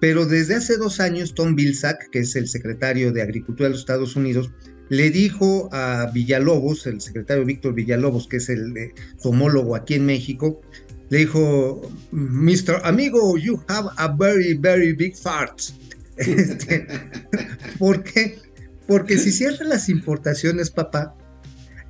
[0.00, 3.80] Pero desde hace dos años, Tom Vilsack, que es el secretario de Agricultura de los
[3.80, 4.50] Estados Unidos,
[4.88, 10.06] le dijo a Villalobos, el secretario Víctor Villalobos, que es el eh, homólogo aquí en
[10.06, 10.60] México,
[11.08, 12.80] le dijo, Mr.
[12.84, 15.60] Amigo, you have a very, very big fart.
[16.16, 16.86] Este,
[17.78, 18.38] ¿Por qué?
[18.86, 21.16] Porque si cierras las importaciones, papá,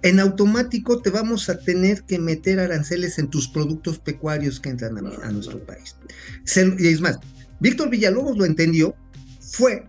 [0.03, 4.99] en automático te vamos a tener que meter aranceles en tus productos pecuarios que entran
[4.99, 5.97] a, nuestro país.
[6.79, 7.19] Y es más,
[7.61, 8.97] Víctor Villalobos lo entendió,
[9.41, 9.87] fue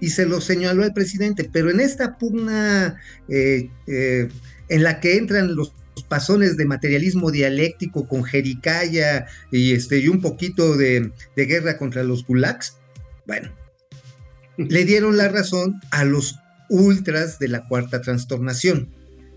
[0.00, 2.96] y se lo señaló al presidente, pero en esta pugna
[3.28, 4.28] eh, eh,
[4.68, 5.72] en la que entran los
[6.08, 12.26] pasones de materialismo dialéctico con jericaya y, este, y un poquito de, guerra contra los
[12.26, 12.76] gulags,
[13.26, 13.50] bueno,
[14.56, 18.88] le dieron la razón a los ultras de la cuarta transformación.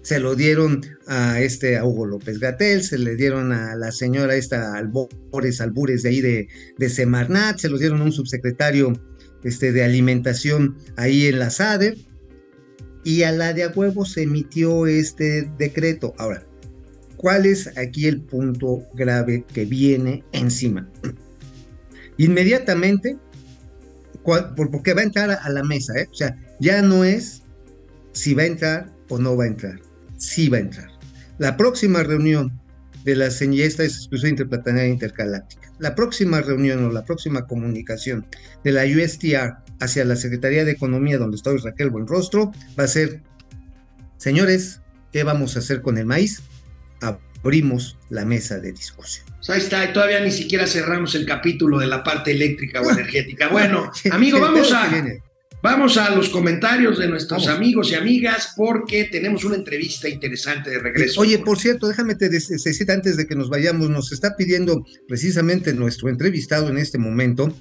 [0.05, 4.75] Se lo dieron a este Hugo López Gatel, se le dieron a la señora esta
[4.75, 8.93] Albores Albures de ahí de, de Semarnat, se los dieron a un subsecretario
[9.43, 11.97] este, de alimentación ahí en la SADER,
[13.03, 16.13] y a la de a huevo se emitió este decreto.
[16.19, 16.45] Ahora,
[17.17, 20.87] ¿cuál es aquí el punto grave que viene encima?
[22.17, 23.17] Inmediatamente,
[24.55, 26.07] porque va a entrar a, a la mesa, ¿eh?
[26.11, 27.41] o sea, ya no es
[28.11, 29.79] si va a entrar o no va a entrar,
[30.17, 30.89] sí va a entrar.
[31.37, 32.59] La próxima reunión
[33.03, 37.45] de la CEN- y esta es exclusión interplanetaria intergaláctica, la próxima reunión o la próxima
[37.45, 38.25] comunicación
[38.63, 42.87] de la USTR hacia la Secretaría de Economía, donde está hoy Raquel Buenrostro, va a
[42.87, 43.21] ser,
[44.17, 46.41] señores, ¿qué vamos a hacer con el maíz?
[47.01, 49.25] Abrimos la mesa de discusión.
[49.37, 52.89] Pues ahí está, y todavía ni siquiera cerramos el capítulo de la parte eléctrica o
[52.89, 53.49] energética.
[53.51, 54.89] Bueno, amigo, vamos a.
[55.65, 57.57] vamos a los comentarios de nuestros Vamos.
[57.57, 61.19] amigos y amigas porque tenemos una entrevista interesante de regreso.
[61.21, 64.85] Oye, por cierto, déjame te des- decir antes de que nos vayamos, nos está pidiendo
[65.07, 67.51] precisamente nuestro entrevistado en este momento,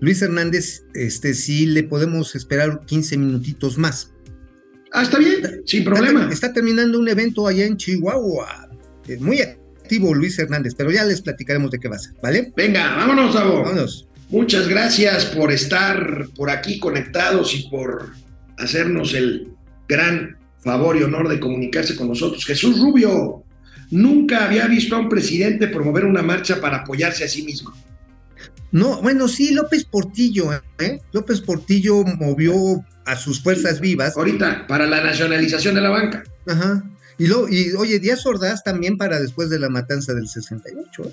[0.00, 4.12] Luis Hernández, este sí le podemos esperar 15 minutitos más.
[4.92, 6.28] Ah, está bien, sin problema.
[6.32, 8.70] está terminando un evento allá en Chihuahua,
[9.06, 12.52] eh, muy directivo Luis Hernández, pero ya les platicaremos de qué va a ser, ¿vale?
[12.56, 13.62] Venga, vámonos, Sabo.
[13.62, 14.08] Vámonos.
[14.30, 18.12] Muchas gracias por estar por aquí conectados y por
[18.58, 19.48] hacernos el
[19.88, 22.44] gran favor y honor de comunicarse con nosotros.
[22.44, 23.42] Jesús Rubio,
[23.90, 27.72] nunca había visto a un presidente promover una marcha para apoyarse a sí mismo.
[28.70, 31.00] No, bueno, sí, López Portillo, ¿eh?
[31.12, 32.54] López Portillo movió
[33.04, 34.16] a sus fuerzas vivas.
[34.16, 36.22] Ahorita, para la nacionalización de la banca.
[36.46, 36.84] Ajá.
[37.18, 41.12] Y, lo, y oye, Díaz Ordaz también para después de la matanza del 68, ¿eh?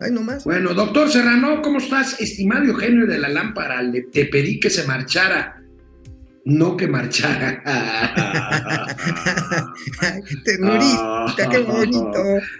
[0.00, 0.44] Ay, nomás.
[0.44, 2.20] Bueno, doctor Serrano, ¿cómo estás?
[2.20, 5.60] Estimado Eugenio de la Lámpara, le, te pedí que se marchara,
[6.44, 7.62] no que marchara.
[10.44, 12.12] Qué bonito.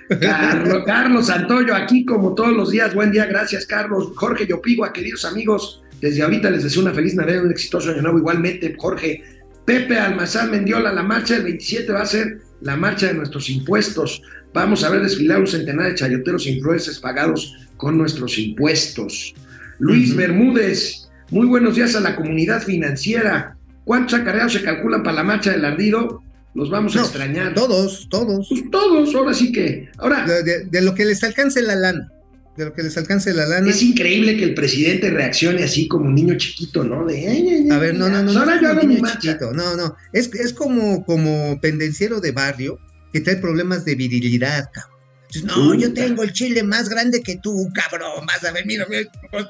[0.21, 2.95] Carlos, Carlos Santoyo, aquí como todos los días.
[2.95, 4.13] Buen día, gracias, Carlos.
[4.17, 8.19] Jorge Yopigua, queridos amigos, desde ahorita les deseo una feliz Navidad, un exitoso año nuevo.
[8.19, 9.23] Igualmente, Jorge.
[9.65, 14.23] Pepe Almazán Mendiola, la marcha del 27 va a ser la marcha de nuestros impuestos.
[14.59, 19.33] Vamos a ver desfilar un centenar de chayoteros influencers pagados con nuestros impuestos.
[19.79, 23.57] Luis Bermúdez, muy buenos días a la comunidad financiera.
[23.85, 26.25] ¿Cuántos acarreados se calculan para la marcha del ardido?
[26.57, 27.55] Los vamos a No, extrañar.
[27.55, 28.49] Todos, todos.
[28.49, 29.91] Pues todos, ahora sí que.
[29.97, 32.11] Ahora, De, de- de lo que les alcance la lana.
[32.57, 33.71] De lo que les alcance la lana.
[33.71, 37.07] es increíble que el presidente reaccione así como un niño chiquito, ¿no?
[37.07, 38.25] De, "Ay, ay, ay, A ver, no, no, no.
[38.25, 39.95] pues no ahora es yo como hago mi chiquito, No, no.
[40.13, 42.81] Es, es como, como pendenciero de barrio
[43.13, 44.99] que trae problemas de virilidad, cabrón.
[45.45, 48.25] No, yo tengo el chile más grande que tú, cabrón.
[48.27, 49.03] Vas a ver, mira, mira,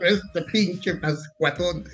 [0.03, 1.85] este pinche más cuatón.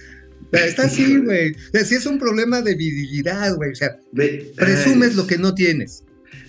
[0.52, 1.52] Está así, güey.
[1.52, 3.72] O sea, sí es un problema de virilidad, güey.
[3.72, 6.02] O sea, Ve- presumes ay, lo que no tienes.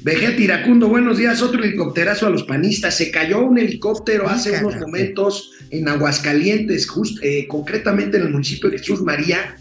[0.04, 1.41] Vegeta Iracundo, buenos días.
[1.41, 2.95] Otro helicópterazo a los panistas.
[2.95, 8.69] Se cayó un helicóptero hace unos momentos en Aguascalientes, just- eh, concretamente en el municipio
[8.69, 9.58] de Jesús María.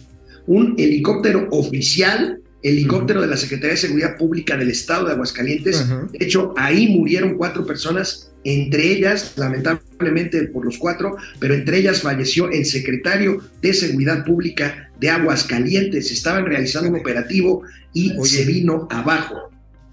[0.46, 5.86] Un helicóptero oficial, helicóptero de la Secretaría de Seguridad Pública del Estado de Aguascalientes.
[6.10, 12.00] De hecho, ahí murieron cuatro personas, entre ellas, lamentablemente por los cuatro, pero entre ellas
[12.00, 16.10] falleció el secretario de Seguridad Pública de Aguascalientes.
[16.10, 18.30] Estaban realizando un operativo y Oye.
[18.30, 19.50] se vino abajo.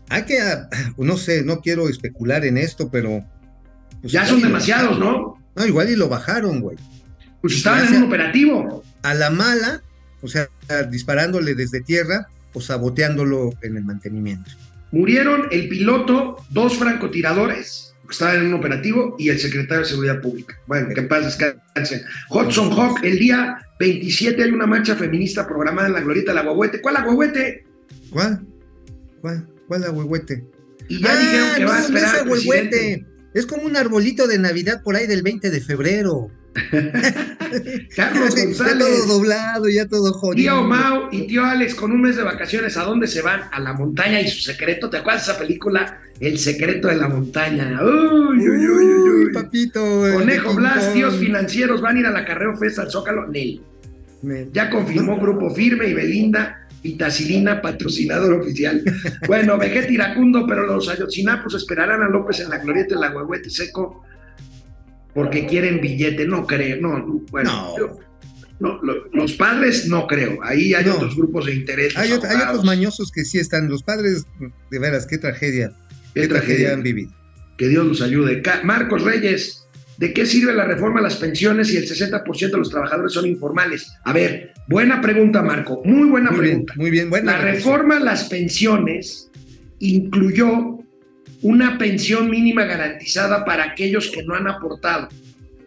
[0.07, 3.25] Hay que, ah, no sé, no quiero especular en esto, pero.
[4.01, 4.97] pues, Ya son demasiados.
[4.97, 5.37] ¿no?
[5.55, 6.77] No, igual y lo bajaron, güey.
[7.41, 8.81] Pues estaban en un operativo.
[9.03, 9.81] A la mala,
[10.21, 10.47] o sea,
[10.89, 14.51] disparándole desde tierra o saboteándolo en el mantenimiento.
[14.91, 20.21] Murieron el piloto, dos francotiradores que estaban en un operativo y el secretario de Seguridad
[20.21, 20.59] Pública.
[20.67, 22.01] Bueno, que en paz descansen.
[22.29, 26.51] Hudson Hawk, el día 27 hay una marcha feminista programada en la Glorieta de la
[26.51, 26.81] Guaguete.
[26.81, 27.65] ¿Cuál la Guaguete?
[28.09, 28.45] ¿Cuál?
[29.21, 29.47] ¿Cuál?
[29.67, 30.43] ¿Cuál ahuehuete?
[30.89, 33.01] Y ya dijeron que va a esperar Ah, es.
[33.33, 36.29] Es como un arbolito de Navidad por ahí del 20 de febrero.
[37.95, 40.35] Carlos Está todo González, doblado, ya todo jodido.
[40.35, 43.41] tío Mau y tío Alex con un mes de vacaciones, ¿a dónde se van?
[43.51, 44.89] A la montaña y su secreto.
[44.89, 45.99] ¿Te acuerdas de esa película?
[46.19, 47.79] El secreto de la montaña.
[47.81, 49.33] Uy, uy, uy, uy, uy.
[49.33, 49.79] papito.
[50.13, 53.27] Conejo Blas, tíos financieros, van a ir a la Carreo Festa al Zócalo.
[53.27, 53.61] Nel.
[54.53, 58.83] Ya confirmó Grupo Firme y Belinda, Vitacilina, patrocinador oficial.
[59.27, 63.49] Bueno, Vegeta Iracundo, pero los ayotzinapos esperarán a López en la glorieta de la Huehuete
[63.49, 64.03] Seco
[65.13, 66.25] porque quieren billete.
[66.27, 67.51] No creo, no, no, bueno.
[67.51, 67.77] No.
[67.77, 67.97] yo-
[68.59, 70.37] no, lo- los padres no creo.
[70.43, 70.95] Ahí hay No.
[70.95, 71.97] otros grupos de interés.
[71.97, 73.67] Hay, otros mañosos que sí están.
[73.69, 74.25] Los padres,
[74.69, 75.71] de veras, qué tragedia.
[76.13, 76.73] Qué Qué, tragedia tragedia.
[76.73, 77.11] han vivido.
[77.57, 78.43] Que Dios los ayude.
[78.63, 79.65] Marcos Reyes,
[79.97, 83.25] ¿de qué sirve la reforma a las pensiones si el 60% de los trabajadores son
[83.25, 83.91] informales?
[84.03, 85.81] A ver, buena pregunta, Marco.
[85.83, 86.73] Muy buena Muy bien, pregunta.
[86.77, 87.09] muy bien.
[87.09, 89.31] Buena La reforma a las pensiones
[89.79, 90.79] incluyó
[91.41, 95.09] una pensión mínima garantizada para aquellos que no han aportado.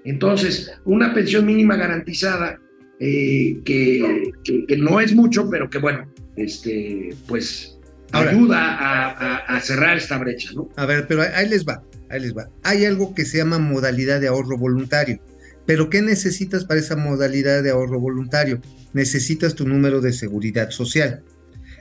[0.04, 2.60] Entonces, una pensión mínima garantizada
[3.00, 6.06] eh, que, que- que no es mucho, pero que bueno,
[6.37, 7.76] este, pues
[8.12, 8.30] Ahora.
[8.30, 10.68] ayuda a, a- a cerrar esta brecha, ¿no?
[10.76, 12.48] A ver, pero ahí- ahí les va, ahí les va.
[12.62, 15.20] Hay algo que se llama modalidad de ahorro voluntario.
[15.66, 18.60] Pero ¿qué necesitas para esa modalidad de ahorro voluntario?
[18.92, 21.22] Necesitas tu número de seguridad social.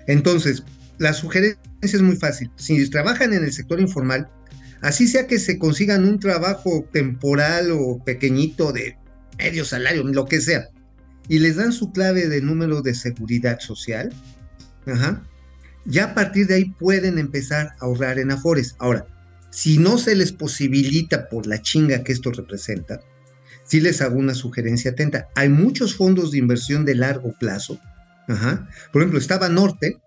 [0.07, 0.63] Entonces,
[0.97, 2.51] la sugerencia es muy fácil.
[2.55, 4.29] Si trabajan en el sector informal,
[4.81, 8.97] así sea que se consigan un trabajo temporal o pequeñito de
[9.37, 10.69] medio salario, lo que sea,
[11.27, 14.13] y les dan su clave de número de seguridad social,
[15.85, 18.75] ya a partir de ahí pueden empezar a ahorrar en Afores.
[18.79, 19.07] Ahora,
[19.49, 22.99] si no se les posibilita por la chinga que esto representa,
[23.65, 25.29] sí les hago una sugerencia atenta.
[25.35, 27.79] Hay muchos fondos de inversión de largo plazo.
[28.91, 29.97] Por ejemplo, estaba Norte,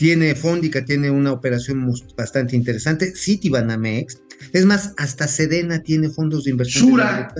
[0.00, 4.22] tiene Fóndica, tiene una operación bastante interesante, Citibanamex,
[4.54, 6.88] es más, hasta Sedena tiene fondos de inversión.
[6.88, 7.34] Sura.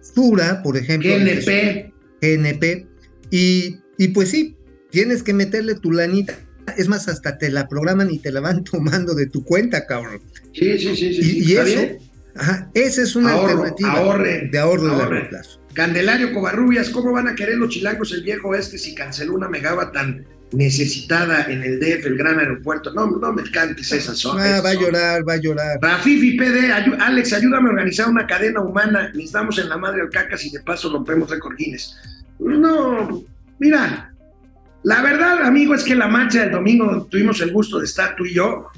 [0.00, 1.08] Sura, por ejemplo.
[1.08, 2.88] GNP, GNP.
[3.30, 4.56] Y, y pues sí,
[4.90, 6.36] tienes que meterle tu lanita.
[6.76, 10.20] es más, hasta te la programan y te la van tomando de tu cuenta, cabrón.
[10.52, 11.20] Sí, sí, sí, sí.
[11.20, 12.04] Y, sí, y ¿está eso,
[12.34, 15.60] ajá, esa es una Ahorro, alternativa ahorren, de ahorro de largo plazo.
[15.74, 19.92] Candelario Covarrubias, ¿cómo van a querer los chilangos el viejo este si canceló una megava
[19.92, 22.92] tan necesitada en el DF, el gran aeropuerto?
[22.92, 24.24] No, no me cantes esas.
[24.26, 25.78] Ah, esas va a llorar, va a llorar.
[25.80, 29.10] Rafifi PD, ayu- Alex, ayúdame a organizar una cadena humana.
[29.14, 31.96] Necesitamos en la madre al cacas y de paso rompemos récord Guinness.
[32.38, 33.22] No,
[33.58, 34.12] mira,
[34.82, 38.24] la verdad, amigo, es que la marcha del domingo, tuvimos el gusto de estar tú
[38.24, 38.68] y yo,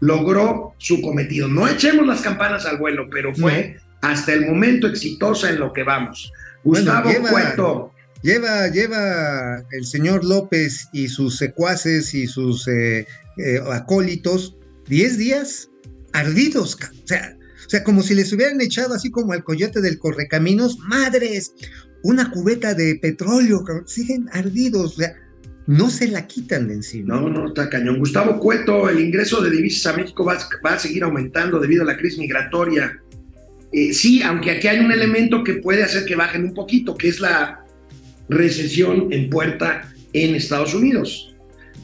[0.00, 1.48] logró su cometido.
[1.48, 5.82] No echemos las campanas al vuelo, pero fue hasta el momento exitosa en lo que
[5.82, 6.30] vamos.
[6.62, 7.92] Bueno, Gustavo lleva- Cueto,
[8.26, 13.06] Lleva, lleva el señor López y sus secuaces y sus eh,
[13.36, 14.56] eh, acólitos
[14.88, 15.70] 10 días
[16.12, 20.00] ardidos, o sea, o sea, como si les hubieran echado así como al coyote del
[20.00, 21.54] correcaminos, madres,
[22.02, 25.14] una cubeta de petróleo, siguen ardidos, o sea,
[25.68, 27.20] no se la quitan de encima.
[27.20, 28.00] No, no, está cañón.
[28.00, 31.86] Gustavo Cueto, el ingreso de divisas a México va, va a seguir aumentando debido a
[31.86, 33.00] la crisis migratoria.
[33.70, 37.06] Eh, sí, aunque aquí hay un elemento que puede hacer que bajen un poquito, que
[37.06, 37.62] es la
[38.28, 41.34] recesión en puerta en Estados Unidos.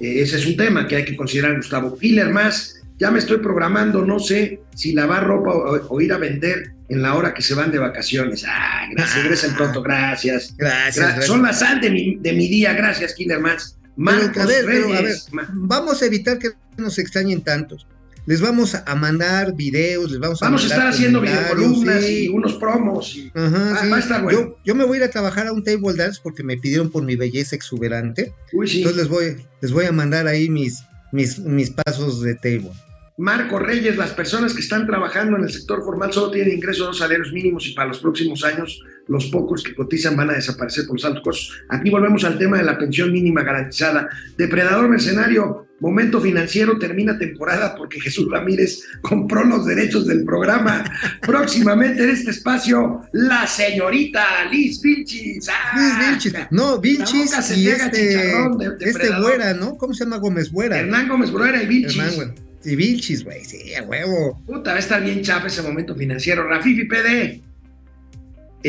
[0.01, 1.97] Eh, ese es un tema que hay que considerar, Gustavo.
[1.97, 6.19] Piler más, ya me estoy programando, no sé si lavar ropa o, o ir a
[6.19, 8.45] vender en la hora que se van de vacaciones.
[8.47, 10.55] Ah, gracias, pronto, gracias.
[10.57, 10.97] Gracias.
[10.97, 11.27] Gra- gracias.
[11.27, 13.41] son la sal de mi, de mi día, gracias, Killer.
[13.41, 15.15] Marcos Pero, a ver, pero, a ver,
[15.53, 17.87] vamos a evitar que nos extrañen tantos.
[18.25, 22.27] Les vamos a mandar videos, les vamos a Vamos a estar haciendo videocolumnas sí.
[22.27, 23.17] y unos promos.
[23.17, 23.89] y- Ajá, Ah, sí.
[23.91, 24.39] va a estar bueno.
[24.41, 26.89] yo, yo me voy a ir a trabajar a un table dance porque me pidieron
[26.91, 28.33] por mi belleza exuberante.
[28.53, 28.79] Uy, sí.
[28.79, 32.71] Entonces les voy, les voy a mandar ahí mis, mis, mis pasos de table.
[33.19, 36.87] Marco Reyes, las personas que están trabajando en el sector formal solo tienen ingresos de
[36.87, 40.87] dos salarios mínimos y para los próximos años los pocos que cotizan van a desaparecer
[40.87, 41.63] por los altos costos.
[41.69, 44.09] Aquí volvemos al tema de la pensión mínima garantizada.
[44.39, 50.85] Depredador mercenario, momento financiero, termina temporada porque Jesús Ramírez compró los derechos del programa.
[51.23, 55.49] Próximamente en este espacio, la señorita Liz Vilchis.
[55.49, 55.73] ¡Ah!
[55.77, 59.77] Luis Vilchis, no, Vilchis y este, de- este güera, ¿no?
[59.77, 60.79] ¿Cómo se llama Gómez Güera?
[60.79, 61.97] Hernán Gómez Bruera y Vilchis.
[61.99, 62.29] Hernán, güey.
[62.65, 64.41] Y Vilchis, güey, sí, a huevo.
[64.47, 66.47] Puta, va a estar bien chapa ese momento financiero.
[66.49, 67.43] Rafifi PD.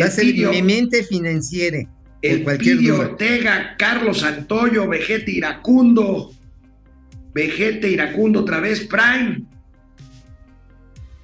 [0.01, 1.79] Va a ser Elpidio, mi mente financiera.
[2.93, 2.99] duda.
[3.11, 6.31] Ortega, Carlos Santoyo, Vegete Iracundo.
[7.33, 9.43] Vegete Iracundo otra vez, Prime.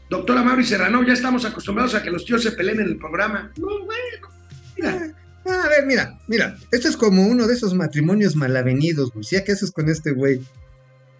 [0.09, 3.51] Doctora Mauri Serrano, ya estamos acostumbrados a que los tíos se peleen en el programa.
[3.57, 4.27] No, bueno.
[4.75, 5.13] Mira,
[5.45, 9.11] Ah, a ver, mira, mira, esto es como uno de esos matrimonios malavenidos.
[9.31, 10.41] ¿Ya qué haces con este güey?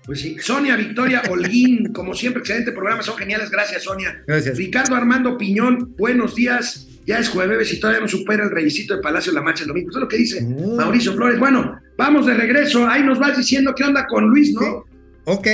[0.06, 0.38] pues sí.
[0.42, 4.24] Sonia Victoria Holguín, como siempre, excelente programa, son geniales, gracias Sonia.
[4.28, 4.58] Gracias.
[4.58, 6.88] Ricardo Armando Piñón, buenos días.
[7.10, 9.70] Ya es jueves y todavía no supera el reyesito de Palacio de la Marcha el
[9.70, 9.90] domingo.
[9.90, 10.76] Eso es lo que dice Mm.
[10.76, 11.40] Mauricio Flores.
[11.40, 12.88] Bueno, vamos de regreso.
[12.88, 14.86] Ahí nos vas diciendo qué onda con Luis, ¿no?
[15.26, 15.48] Ok,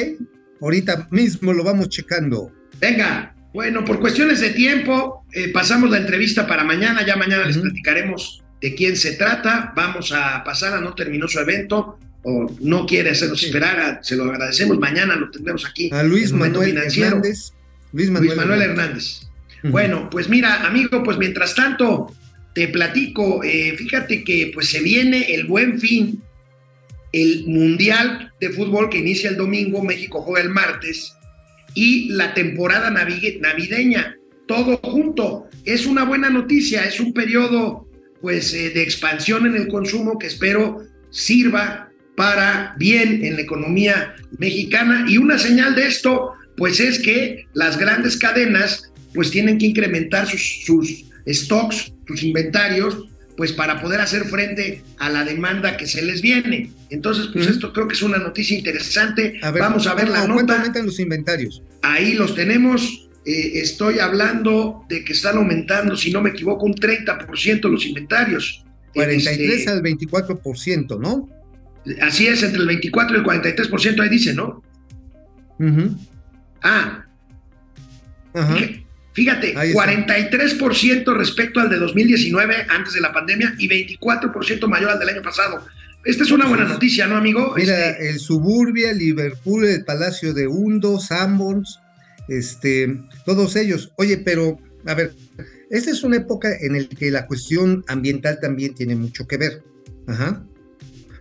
[0.62, 2.52] ahorita mismo lo vamos checando.
[2.80, 3.34] Venga.
[3.54, 7.06] Bueno, por cuestiones de tiempo, eh, pasamos la entrevista para mañana.
[7.06, 9.72] Ya mañana les platicaremos de quién se trata.
[9.78, 13.46] Vamos a pasar a no terminó su evento o no quiere hacernos Sí.
[13.46, 13.80] esperar.
[13.80, 14.78] a- se lo agradecemos.
[14.78, 15.90] Mañana lo tendremos aquí.
[15.94, 17.08] A Luis Manuel Financiero.
[17.16, 17.54] Hernández.
[17.94, 19.22] Luis Manuel, Luis Manuel Hernández.
[19.72, 22.14] Bueno, pues mira, amigo, pues mientras tanto
[22.54, 26.22] te platico, eh, fíjate que pues se viene el buen fin,
[27.12, 31.14] el Mundial de Fútbol que inicia el domingo, México juega el martes,
[31.74, 34.16] y la temporada navideña,
[34.48, 35.48] todo junto.
[35.66, 37.88] Es una buena noticia, es un periodo
[38.22, 44.16] pues eh, de expansión en el consumo que espero sirva para bien en la economía
[44.38, 49.66] mexicana y una señal de esto pues es que las grandes cadenas pues tienen que
[49.66, 53.06] incrementar sus, sus stocks, sus inventarios,
[53.38, 56.70] pues para poder hacer frente a la demanda que se les viene.
[56.90, 59.40] Entonces, pues esto creo que es una noticia interesante.
[59.42, 60.60] A ver, Vamos a ver la ¿cuánto- ¿Cuánto nota.
[60.62, 61.64] aumentan los inventarios?
[61.82, 63.08] Ahí los tenemos.
[63.26, 68.64] Eh, estoy hablando de que están aumentando, si no me equivoco, un 30% los inventarios.
[68.94, 71.28] 43 Este, al 24%, ¿no?
[72.02, 74.64] así es, entre el 24 y el 43%, ahí dice, ¿no?
[75.60, 75.98] Ujú.
[76.62, 77.06] Ah,
[78.34, 78.56] Ajá.
[78.56, 78.85] Fíjate,
[79.16, 79.86] Fíjate, Ahí está.
[79.86, 85.22] 43% respecto al de 2019, antes de la pandemia, y 24% mayor al del año
[85.22, 85.66] pasado.
[86.04, 87.54] Esta es una buena noticia, ¿no, amigo?
[87.56, 91.80] Mira, Este, el Suburbia, Liverpool, el Palacio de Hundo, Sanborns,
[92.28, 93.94] este, todos ellos.
[93.96, 95.14] Oye, pero, a ver,
[95.72, 99.64] esta es una época en la que la cuestión ambiental también tiene mucho que ver.
[100.08, 100.44] Ajá.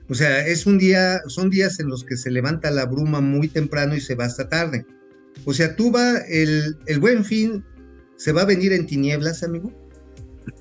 [0.09, 3.47] O sea, es un día, son días en los que se levanta la bruma muy
[3.47, 4.84] temprano y se va hasta tarde.
[5.45, 7.64] O sea, tú va, el, el buen fin
[8.17, 9.73] se va a venir en tinieblas, amigo.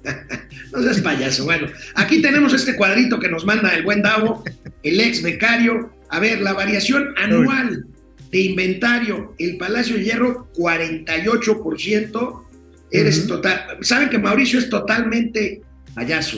[0.73, 1.45] no seas payaso.
[1.45, 4.43] Bueno, aquí tenemos este cuadrito que nos manda el buen Davo,
[4.83, 5.91] el ex becario.
[6.09, 7.85] A ver, la variación anual
[8.31, 12.43] de inventario, el Palacio de Hierro, 48%.
[12.91, 13.77] Eres total.
[13.81, 15.61] Saben que Mauricio es totalmente
[15.95, 16.37] payaso.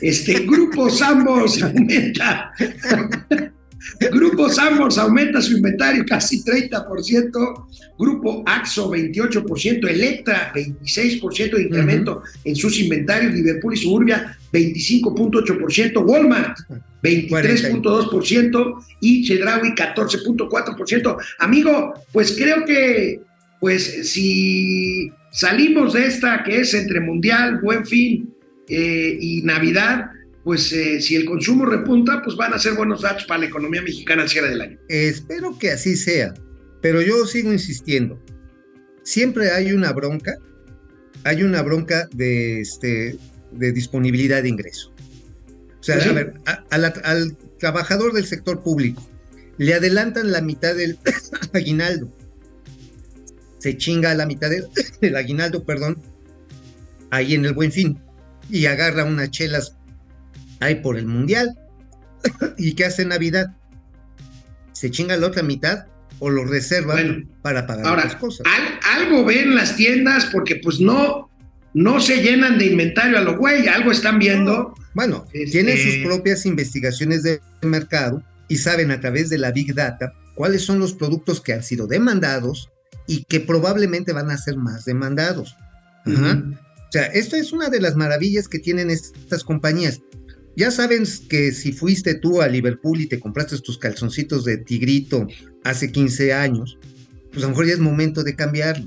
[0.00, 2.52] Este, Grupo Sambors aumenta.
[4.12, 7.66] Grupo Sambors aumenta su inventario casi 30%.
[7.98, 9.88] Grupo AXO 28%.
[9.88, 13.32] Electra 26% de incremento en sus inventarios.
[13.32, 16.04] Liverpool y Suburbia 25.8%.
[16.04, 16.58] Walmart
[17.02, 21.16] 23.2% y Chedraui 14.4%.
[21.38, 23.20] Amigo, pues creo que
[23.60, 28.32] pues si salimos de esta que es entre Mundial, Buen Fin
[28.68, 30.10] eh, y Navidad,
[30.46, 33.82] pues eh, si el consumo repunta, pues van a ser buenos datos para la economía
[33.82, 34.78] mexicana al cierre del año.
[34.88, 36.34] Espero que así sea,
[36.80, 38.22] pero yo sigo insistiendo.
[39.02, 40.36] Siempre hay una bronca,
[41.24, 43.16] hay una bronca de, este,
[43.50, 44.94] de disponibilidad de ingreso.
[45.80, 46.10] O sea, Pues sí.
[46.10, 49.04] a ver, a- a la- al trabajador del sector público
[49.58, 50.96] le adelantan la mitad del
[51.54, 52.08] aguinaldo.
[53.58, 54.66] Se chinga la mitad del,
[55.00, 55.98] del aguinaldo, perdón,
[57.10, 57.98] ahí en el buen fin.
[58.48, 59.74] Y agarra unas chelas
[60.60, 61.56] ahí por el mundial.
[62.58, 63.54] ¿Y qué hace Navidad?
[64.72, 65.86] ¿Se chinga la otra mitad
[66.18, 68.46] o lo reserva Bueno, para pagar Ahora, otras cosas?
[68.46, 71.30] al- algo ven las tiendas porque pues no,
[71.74, 74.74] no se llenan de inventario a lo güey, algo están viendo.
[74.94, 79.74] Bueno, Este- tienen sus propias investigaciones de mercado y saben a través de la Big
[79.74, 82.70] Data cuáles son los productos que han sido demandados
[83.06, 85.56] y que probablemente van a ser más demandados.
[86.06, 86.42] Ajá.
[86.88, 90.00] O sea, esto es una de las maravillas que tienen estas compañías.
[90.56, 95.26] Ya saben que si fuiste tú a Liverpool y te compraste tus calzoncitos de tigrito
[95.64, 96.78] hace 15 años,
[97.30, 98.86] pues a lo mejor ya es momento de cambiarlo.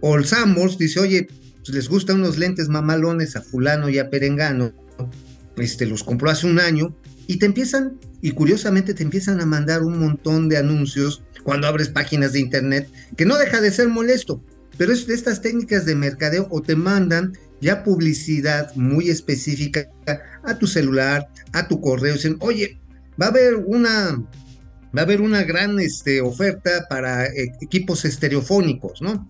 [0.00, 1.26] O el Sambors dice, oye,
[1.58, 4.72] pues les gustan unos lentes mamalones a fulano y a perengano,
[5.56, 6.96] este, los compró hace un año
[7.26, 11.88] y te empiezan, y curiosamente te empiezan a mandar un montón de anuncios cuando abres
[11.88, 14.42] páginas de internet, que no deja de ser molesto,
[14.76, 19.88] pero es de estas técnicas de mercadeo o te mandan ya publicidad muy específica
[20.44, 22.78] a tu celular, a tu correo, dicen, oye,
[23.20, 24.22] va a haber una,
[24.96, 29.28] va a haber una gran este, oferta para eh, equipos estereofónicos, ¿no?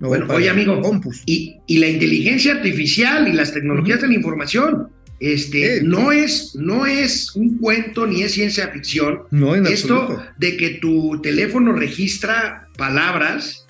[0.00, 1.22] O Bueno, oye, amigo, compus.
[1.26, 5.86] Y, y la inteligencia artificial y las tecnologías de la información, este, Sí.
[5.86, 9.22] no, es, no es un cuento ni es ciencia ficción.
[9.32, 10.24] No, en Esto absoluto.
[10.38, 13.63] de que tu teléfono registra palabras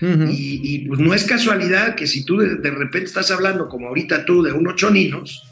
[0.00, 0.24] Ujú.
[0.30, 3.88] y, y, pues no es casualidad que si tú de, de repente estás hablando como
[3.88, 5.42] ahorita tú de unos choninos,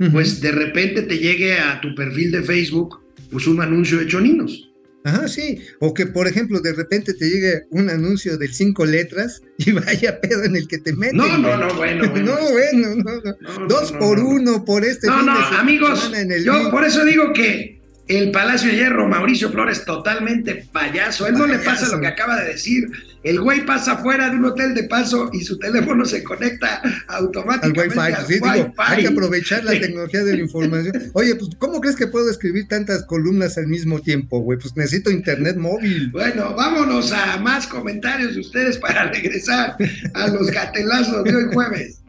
[0.00, 0.12] Ujú.
[0.12, 3.00] pues de repente te llegue a tu perfil de Facebook
[3.30, 4.68] pues un anuncio de choninos.
[5.04, 5.58] Ajá, sí.
[5.80, 10.20] O que, por ejemplo, de repente te llegue un anuncio de cinco letras y vaya
[10.20, 11.16] pedo en el que te meten.
[11.16, 12.34] No, no, no, bueno, bueno.
[12.36, 13.36] no, bueno, no, no.
[13.40, 14.28] No, no, Dos no, por no.
[14.28, 16.70] uno por este No, fin no, de amigos, en el yo link.
[16.70, 21.26] por eso digo que el Palacio de Hierro, Mauricio Flores, totalmente payaso.
[21.26, 21.94] Él no le pasa Payaso.
[21.96, 22.84] lo que acaba de decir.
[23.22, 27.24] El güey pasa fuera de un hotel de paso y su teléfono se conecta al
[27.24, 28.12] automáticamente Wi-Fi.
[28.12, 28.72] al Sí, digo, Wi-Fi.
[28.76, 31.10] hay que aprovechar la tecnología de la información.
[31.12, 34.58] Oye, pues, ¿cómo crees que puedo escribir tantas columnas al mismo tiempo, güey?
[34.58, 36.10] Pues necesito internet móvil.
[36.10, 39.76] Bueno, vámonos a más comentarios de ustedes para regresar
[40.14, 42.02] a los gatelazos de hoy jueves.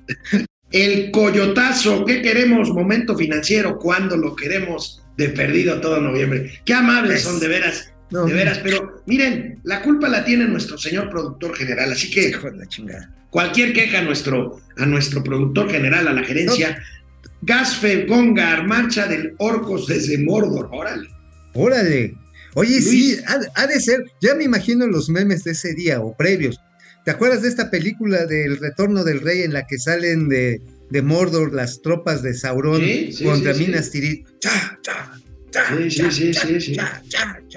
[0.71, 2.69] El coyotazo, ¿qué queremos?
[2.71, 5.03] Momento financiero, ¿cuándo lo queremos?
[5.17, 6.59] De perdido todo noviembre.
[6.65, 8.59] Qué amables son, de veras, No, de veras.
[8.59, 12.67] Pero miren, la culpa la tiene nuestro señor productor general, así que Hijo de la
[12.67, 13.13] chingada.
[13.29, 16.81] cualquier queja a nuestro, a nuestro productor general, a la gerencia.
[17.41, 21.09] Gasfe Gongar, marcha del Orcos desde Mordor, órale.
[21.53, 22.15] Órale.
[22.55, 22.89] Oye, Luis.
[22.89, 24.03] sí, ha, ha de ser.
[24.21, 26.59] Ya me imagino los memes de ese día o previos.
[27.03, 31.01] ¿Te acuerdas de esta película del Retorno del Rey en la que salen de, de
[31.01, 33.65] Mordor las tropas de Sauron Sí, sí, contra sí.
[33.65, 34.25] Minas Tirith?
[34.39, 35.11] Cha, cha,
[35.51, 37.53] cha, Sí, sí, cha, sí, cha, sí,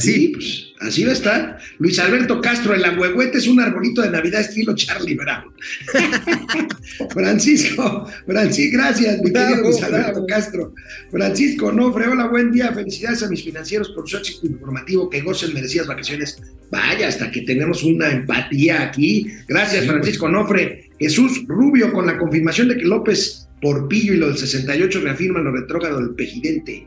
[0.00, 0.02] sí.
[0.02, 0.28] cha, cha, cha.
[0.28, 0.28] Sí, Así.
[0.28, 1.58] pues así va a estar.
[1.78, 5.52] Luis Alberto Castro, el agüehuete es un arbolito de Navidad estilo Charlie Brown.
[7.12, 10.26] Francisco, Francisco, gracias, mi querido Luis Alberto.
[10.26, 10.74] Castro.
[11.10, 15.54] Francisco Nofre, hola, buen día, felicidades a mis financieros por su éxito informativo, que gocen
[15.54, 16.40] merecidas vacaciones.
[16.70, 19.28] Vaya, hasta que tenemos una empatía aquí.
[19.48, 20.90] Gracias, Sí, Francisco Nofre.
[20.98, 25.52] Jesús Rubio, con la confirmación de que López Porpillo y lo del 68 reafirman lo
[25.52, 26.86] retrógrado del presidente.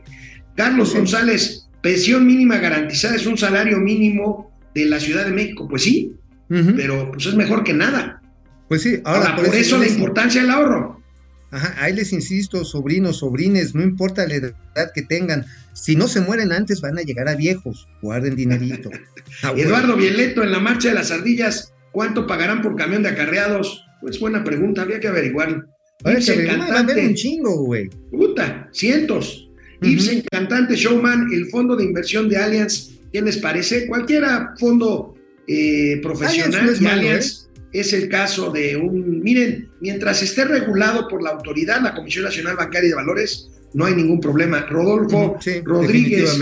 [0.56, 0.94] Carlos.
[0.94, 5.68] González, pensión mínima garantizada es un salario mínimo de la Ciudad de México.
[5.68, 6.12] Pues sí,
[6.48, 8.22] pero pues es mejor que nada.
[8.68, 11.02] Pues sí, Ahora, por, eso, la importancia del ahorro.
[11.50, 16.20] Ajá, ahí les insisto, sobrinos, sobrines, no importa la edad que tengan, si no se
[16.20, 18.90] mueren antes van a llegar a viejos, guarden dinerito.
[19.56, 23.84] Eduardo Vieleto, en la marcha de las ardillas, ¿cuánto pagarán por camión de acarreados?
[24.02, 25.66] Pues buena pregunta, habría que averiguar.
[26.04, 27.88] A haber un cantante, chingo, güey.
[28.10, 29.47] puta, cientos.
[29.82, 33.86] Ibsen, cantante, showman, el fondo de inversión de Allianz, ¿qué les parece?
[33.86, 35.14] Cualquiera fondo
[35.46, 40.44] eh, profesional Allianz no es malo, Allianz es el caso de un, miren, mientras esté
[40.44, 44.62] regulado por la autoridad, la Comisión Nacional Bancaria de Valores, no hay ningún problema.
[44.62, 46.38] Rodolfo Sí, Rodríguez,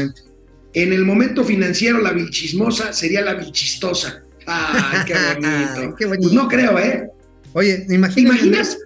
[0.72, 4.22] en el momento financiero, la vilchismosa sería la vilchistosa.
[4.46, 5.96] ¡Ay, qué bonito!
[5.96, 6.22] Qué bonito.
[6.28, 7.08] Pues no creo, ¿eh?
[7.54, 8.36] Oye, ¿Te imagínate.
[8.44, 8.78] imaginas?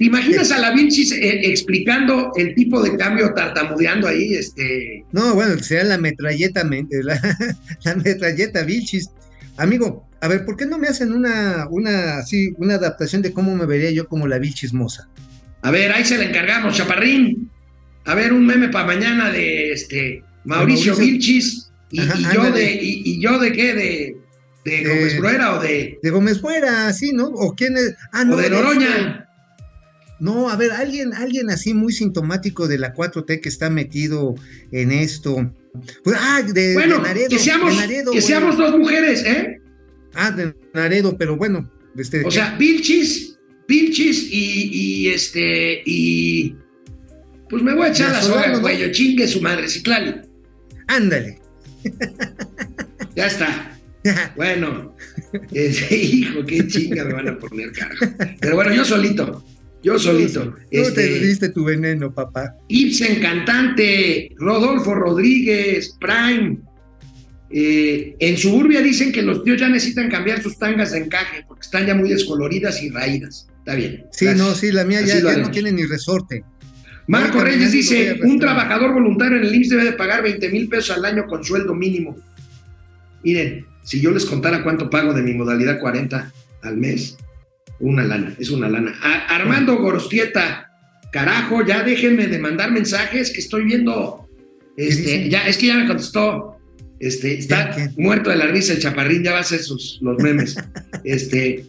[0.00, 4.32] ¿Te imaginas a la Vilchis eh, explicando el tipo de cambio tartamudeando ahí?
[4.32, 7.20] Este, No, bueno, sea la metralleta, men- la,
[7.84, 9.10] la metralleta Vilchis.
[9.58, 13.54] Amigo, a ver, ¿por qué no me hacen una, una, así, una adaptación de cómo
[13.54, 15.06] me vería yo como la Vilchismosa?
[15.62, 17.50] a ver, ahí se la encargamos, Chaparrín.
[18.06, 20.96] A ver, un meme para mañana de este Mauricio, Mauricio.
[20.96, 22.58] Vilchis y, Ajá, y yo ándale.
[22.64, 24.16] de y, y yo de qué de
[24.64, 27.26] de Gómez Bruera o de De Gómez Fuera, ¿sí, no?
[27.26, 27.94] ¿O quién es?
[28.12, 29.26] Ah, no, o de este- Noroña.
[30.20, 34.34] No, a ver, alguien, alguien así muy sintomático de la 4T que está metido
[34.70, 35.52] en esto.
[36.04, 37.28] Pues, ah, de, Bueno, de Naredo.
[37.30, 38.22] que seamos de Naredo, que güey.
[38.22, 39.60] seamos dos mujeres, ¿eh?
[40.14, 41.70] Ah, de Naredo, pero bueno.
[41.96, 46.54] Este, O sea, Vilchis, Vilchis y, y este y
[47.48, 50.14] pues me voy a echar la soga, güey, chingue su madre, Citlali.
[50.86, 51.40] ándale.
[53.16, 53.66] Ya está.
[54.34, 54.96] Bueno,
[55.52, 58.06] ese hijo, qué chinga me van a poner, carajo.
[58.40, 59.44] Pero bueno, yo solito,
[59.82, 60.44] yo solito.
[60.44, 62.54] Tú te Este, diste tu veneno, papá.
[62.68, 66.58] Ibsen, cantante, Rodolfo Rodríguez, Prime.
[67.52, 71.62] Eh, en Suburbia dicen que los tíos ya necesitan cambiar sus tangas de encaje porque
[71.62, 73.48] están ya muy descoloridas y raídas.
[73.58, 74.04] Está bien.
[74.12, 76.44] Sí, no, sí, la mía ya, no tiene ni resorte.
[77.08, 78.38] Marco Reyes dice, un arrastrando".
[78.38, 81.74] trabajador voluntario en el IMSS debe de pagar 20 mil pesos al año con sueldo
[81.74, 82.16] mínimo.
[83.24, 87.16] Miren, si yo les contara cuánto pago de mi modalidad 40 al mes,
[87.80, 88.94] una lana, es una lana.
[89.02, 90.70] A- Armando Gorostieta,
[91.12, 94.28] carajo, ya déjenme de mandar mensajes que estoy viendo.
[94.76, 96.56] Este, ya, es que ya me contestó.
[96.98, 100.56] Este, está muerto de la risa el chaparrín, ya va a hacer sus los memes.
[101.04, 101.64] este,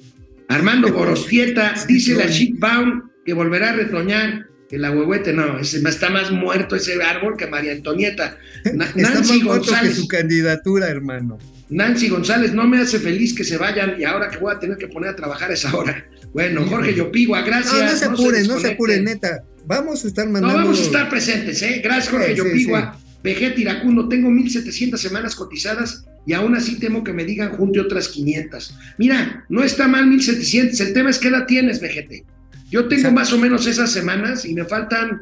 [0.49, 4.47] Armando Gorostieta, dice la Shipbound que volverá a retoñar.
[4.71, 8.37] El ahuehuete, no, está más muerto ese árbol que María Antonieta.
[8.73, 9.95] Na- Está más Nancy muerto que González.
[9.97, 11.37] su candidatura, hermano.
[11.69, 14.77] Nancy González, no me hace feliz que se vayan y ahora que voy a tener
[14.77, 16.05] que poner a trabajar a esa hora.
[16.33, 17.73] Bueno, Jorge Yopigua, gracias.
[17.73, 18.73] No, no se apuren, no se desconecten.
[18.73, 19.43] apuren, neta.
[19.65, 20.57] Vamos a estar No, mandando.
[20.57, 21.81] vamos a estar presentes, ¿eh?
[21.83, 22.97] Gracias, Jorge Sí, sí, Yopigua.
[23.23, 28.07] Vegeta Iracundo, tengo 1700 semanas cotizadas y aún así temo que me digan junte otras
[28.07, 28.75] 500.
[28.97, 32.25] Mira, no está mal 1700, el tema es qué edad tienes, Vegete.
[32.71, 33.15] Yo tengo Exacto.
[33.15, 35.21] más o menos esas semanas y me faltan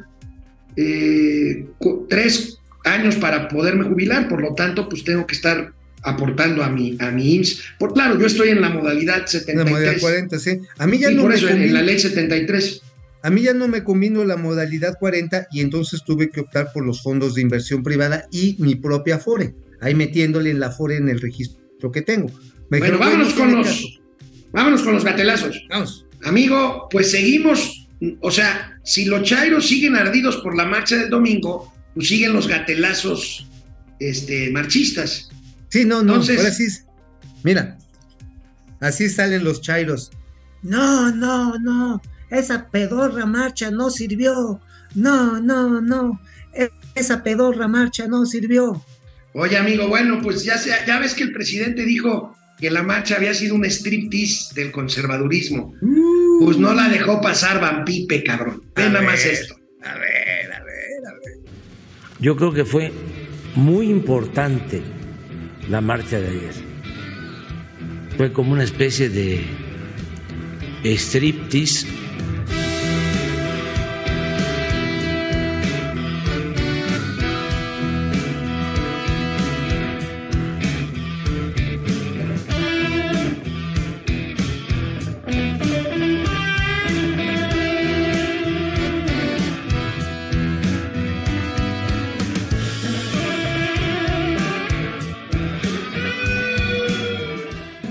[0.76, 1.66] eh,
[2.08, 5.72] tres años para poderme jubilar, por lo tanto, pues tengo que estar
[6.02, 7.62] aportando a mi, a mi IMSS.
[7.78, 9.70] Por claro, yo estoy en la modalidad En la 73.
[9.70, 10.60] modalidad 40, sí.
[10.78, 12.82] A mí ya Sí, no por me eso, en, en la convino- ley 73.
[13.22, 16.86] A mí ya no me convino la modalidad 40 y entonces tuve que optar por
[16.86, 21.10] los fondos de inversión privada y mi propia Afore, ahí metiéndole en la Afore en
[21.10, 22.28] el registro que tengo.
[22.70, 23.86] Me Bueno, dijeron, "Güey, vámonos no con los, caso".
[24.52, 25.66] vámonos con los gatelazos.
[25.68, 26.06] Vamos.
[26.24, 27.88] Amigo, pues seguimos,
[28.20, 32.46] o sea, si los chairos siguen ardidos por la marcha del domingo, pues siguen los
[32.46, 33.46] gatelazos
[33.98, 35.30] este, marchistas.
[35.68, 36.66] Sí, no, no, Entonces- ahora sí.
[37.42, 37.78] Mira,
[38.80, 40.10] así salen los chairos.
[40.62, 44.60] No, no, no, esa pedorra marcha no sirvió.
[44.94, 46.20] No, no, no,
[46.52, 48.84] e- esa pedorra marcha no sirvió.
[49.32, 53.16] Oye, amigo, bueno, pues ya, sea, ya ves que el presidente dijo que la marcha
[53.16, 55.74] había sido un striptease del conservadurismo.
[56.40, 58.62] Pues no la dejó pasar Van Pipe, cabrón.
[58.74, 59.56] Ve nada más esto.
[59.82, 61.38] A ver, a ver, a ver.
[62.18, 62.92] Yo creo que fue
[63.54, 64.82] muy importante
[65.68, 66.54] la marcha de ayer.
[68.16, 69.42] Fue como una especie de
[70.84, 71.86] striptease.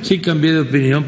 [0.10, 1.06] Sí cambié de opinión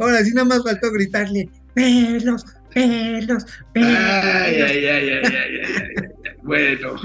[0.00, 2.44] Ahora sí nada más faltó gritarle, pelos,
[2.74, 3.86] pelos, pelos.
[3.86, 6.04] Ay, ay, ay, ay, ay.
[6.42, 6.96] Bueno,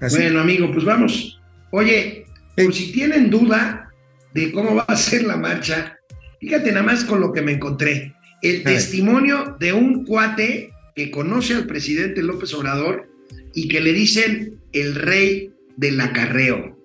[0.00, 0.16] Así.
[0.16, 1.41] Bueno, amigo, pues vamos.
[1.72, 3.90] Oye, por si tienen duda
[4.34, 5.98] de cómo va a ser la marcha,
[6.38, 8.14] fíjate nada más con lo que me encontré.
[8.42, 13.08] El testimonio de un cuate que conoce al presidente López Obrador
[13.54, 16.78] y que le dicen el rey del acarreo.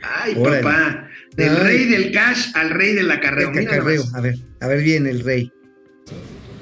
[0.00, 0.62] Ay, Órale.
[0.62, 1.62] papá, del Ay.
[1.64, 3.50] rey del cash al rey del acarreo.
[3.50, 4.14] El Mira más.
[4.14, 5.50] A ver, a ver bien el rey.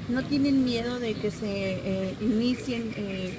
[0.09, 3.33] ¿No tienen miedo de que se eh, inicien eh,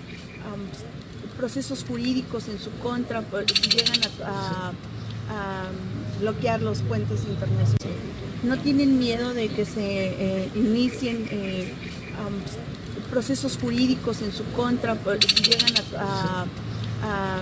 [1.38, 4.72] procesos jurídicos en su contra si llegan a,
[6.20, 8.02] bloquear los puentes internacionales?
[8.42, 9.80] ¿No tienen miedo de que se
[10.44, 11.72] eh, inicien eh,
[13.10, 14.94] procesos jurídicos en su contra
[15.28, 16.02] si llegan a,
[16.42, 16.46] a-
[17.02, 17.38] a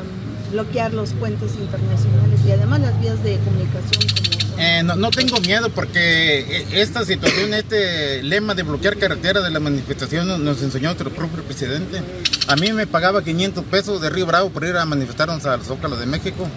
[0.53, 4.37] bloquear los puentes internacionales y además las vías de comunicación?
[4.59, 9.51] Eh, no, no tengo miedo porque eh, esta situación, este lema de bloquear carretera de
[9.51, 12.01] la manifestación nos- enseñó nuestro propio presidente.
[12.49, 15.97] A mí me pagaba 500 pesos de Río Bravo por ir a manifestarnos al Zócalo
[15.97, 16.49] de México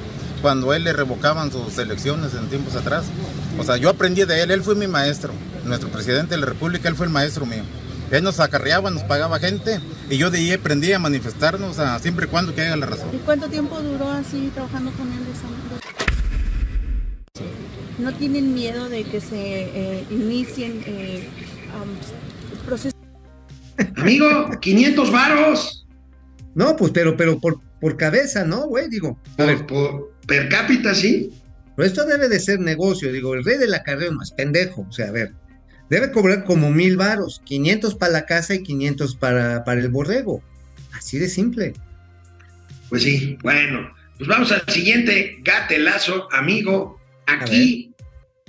[0.41, 3.03] cuando él le revocaban sus elecciones en tiempos atrás.
[3.57, 5.33] O sea, yo aprendí de él, él fue mi maestro.
[5.65, 7.63] Nuestro presidente de la República, él fue el maestro mío.
[8.11, 9.79] Él nos acarreaba, nos pagaba gente
[10.09, 13.09] y yo de ahí aprendí a manifestarnos a siempre y cuando que haya la razón.
[13.13, 15.19] ¿Y cuánto tiempo duró así trabajando con él?
[15.19, 15.29] de?
[18.03, 21.27] ¿No tienen miedo de que se eh, inicien eh,
[21.73, 21.89] am,
[22.65, 22.97] procesos?
[23.97, 24.27] Amigo,
[24.59, 25.85] 500 varos
[26.55, 28.89] No, pues, pero, pero por, por cabeza, ¿no, güey?
[28.89, 31.31] Digo, a ver, por, por per cápita, sí.
[31.75, 33.11] pero esto debe de ser negocio.
[33.11, 34.85] Digo, el rey del acarreo no es pendejo.
[34.87, 35.33] O sea, a ver,
[35.89, 40.43] debe cobrar como mil varos, 500 para la casa y 500 para, para el borrego.
[40.93, 41.73] Así de simple.
[42.89, 46.99] Pues sí, bueno, pues vamos al siguiente gatelazo, amigo.
[47.25, 47.93] Aquí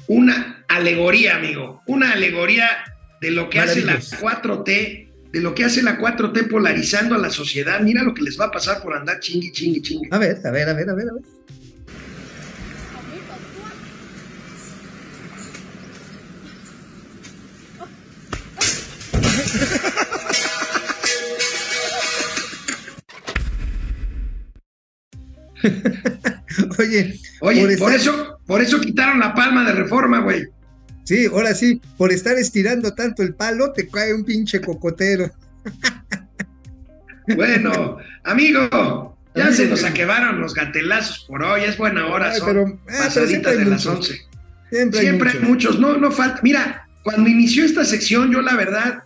[0.07, 2.67] una alegoría, amigo, una alegoría
[3.21, 4.17] de lo que hace la Maravilloso.
[4.17, 7.81] 4T, de lo que hace la 4T polarizando a la sociedad.
[7.81, 10.09] Mira lo que les va a pasar por andar chingui, chingui, chingui.
[10.11, 11.23] A ver, a ver, a ver, a ver, a ver.
[26.79, 30.47] Oye, Oye, por por, estar- eso, por eso quitaron la palma de reforma, güey.
[31.05, 35.31] sí, ahora sí, por estar estirando tanto el palo, te cae un pinche cocotero.
[37.37, 41.63] Bueno, amigo, ya Amigo, se nos acabaron los gatelazos por hoy.
[41.63, 44.11] Es buena hora, son pero- pero pasaditas de las muchos.
[44.11, 44.21] 11.
[44.71, 45.49] Siempre, Siempre hay mucho.
[45.49, 46.41] muchos, no, no falta.
[46.43, 49.05] Mira, cuando inició esta sección, yo la verdad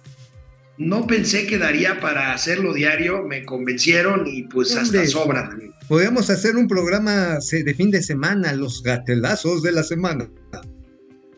[0.79, 5.53] no pensé que daría para hacerlo diario, me convencieron y pues hasta sobran.
[5.53, 5.74] amigo.
[5.89, 10.31] Podríamos hacer un programa de fin de semana, los gatelazos de la semana.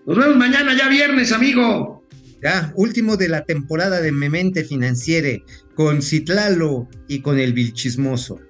[0.07, 2.05] Nos vemos mañana, ya viernes, amigo.
[2.41, 5.43] Ya, último de la temporada de Memente Financiere,
[5.75, 8.41] con Citlalo y con el Vilchismoso.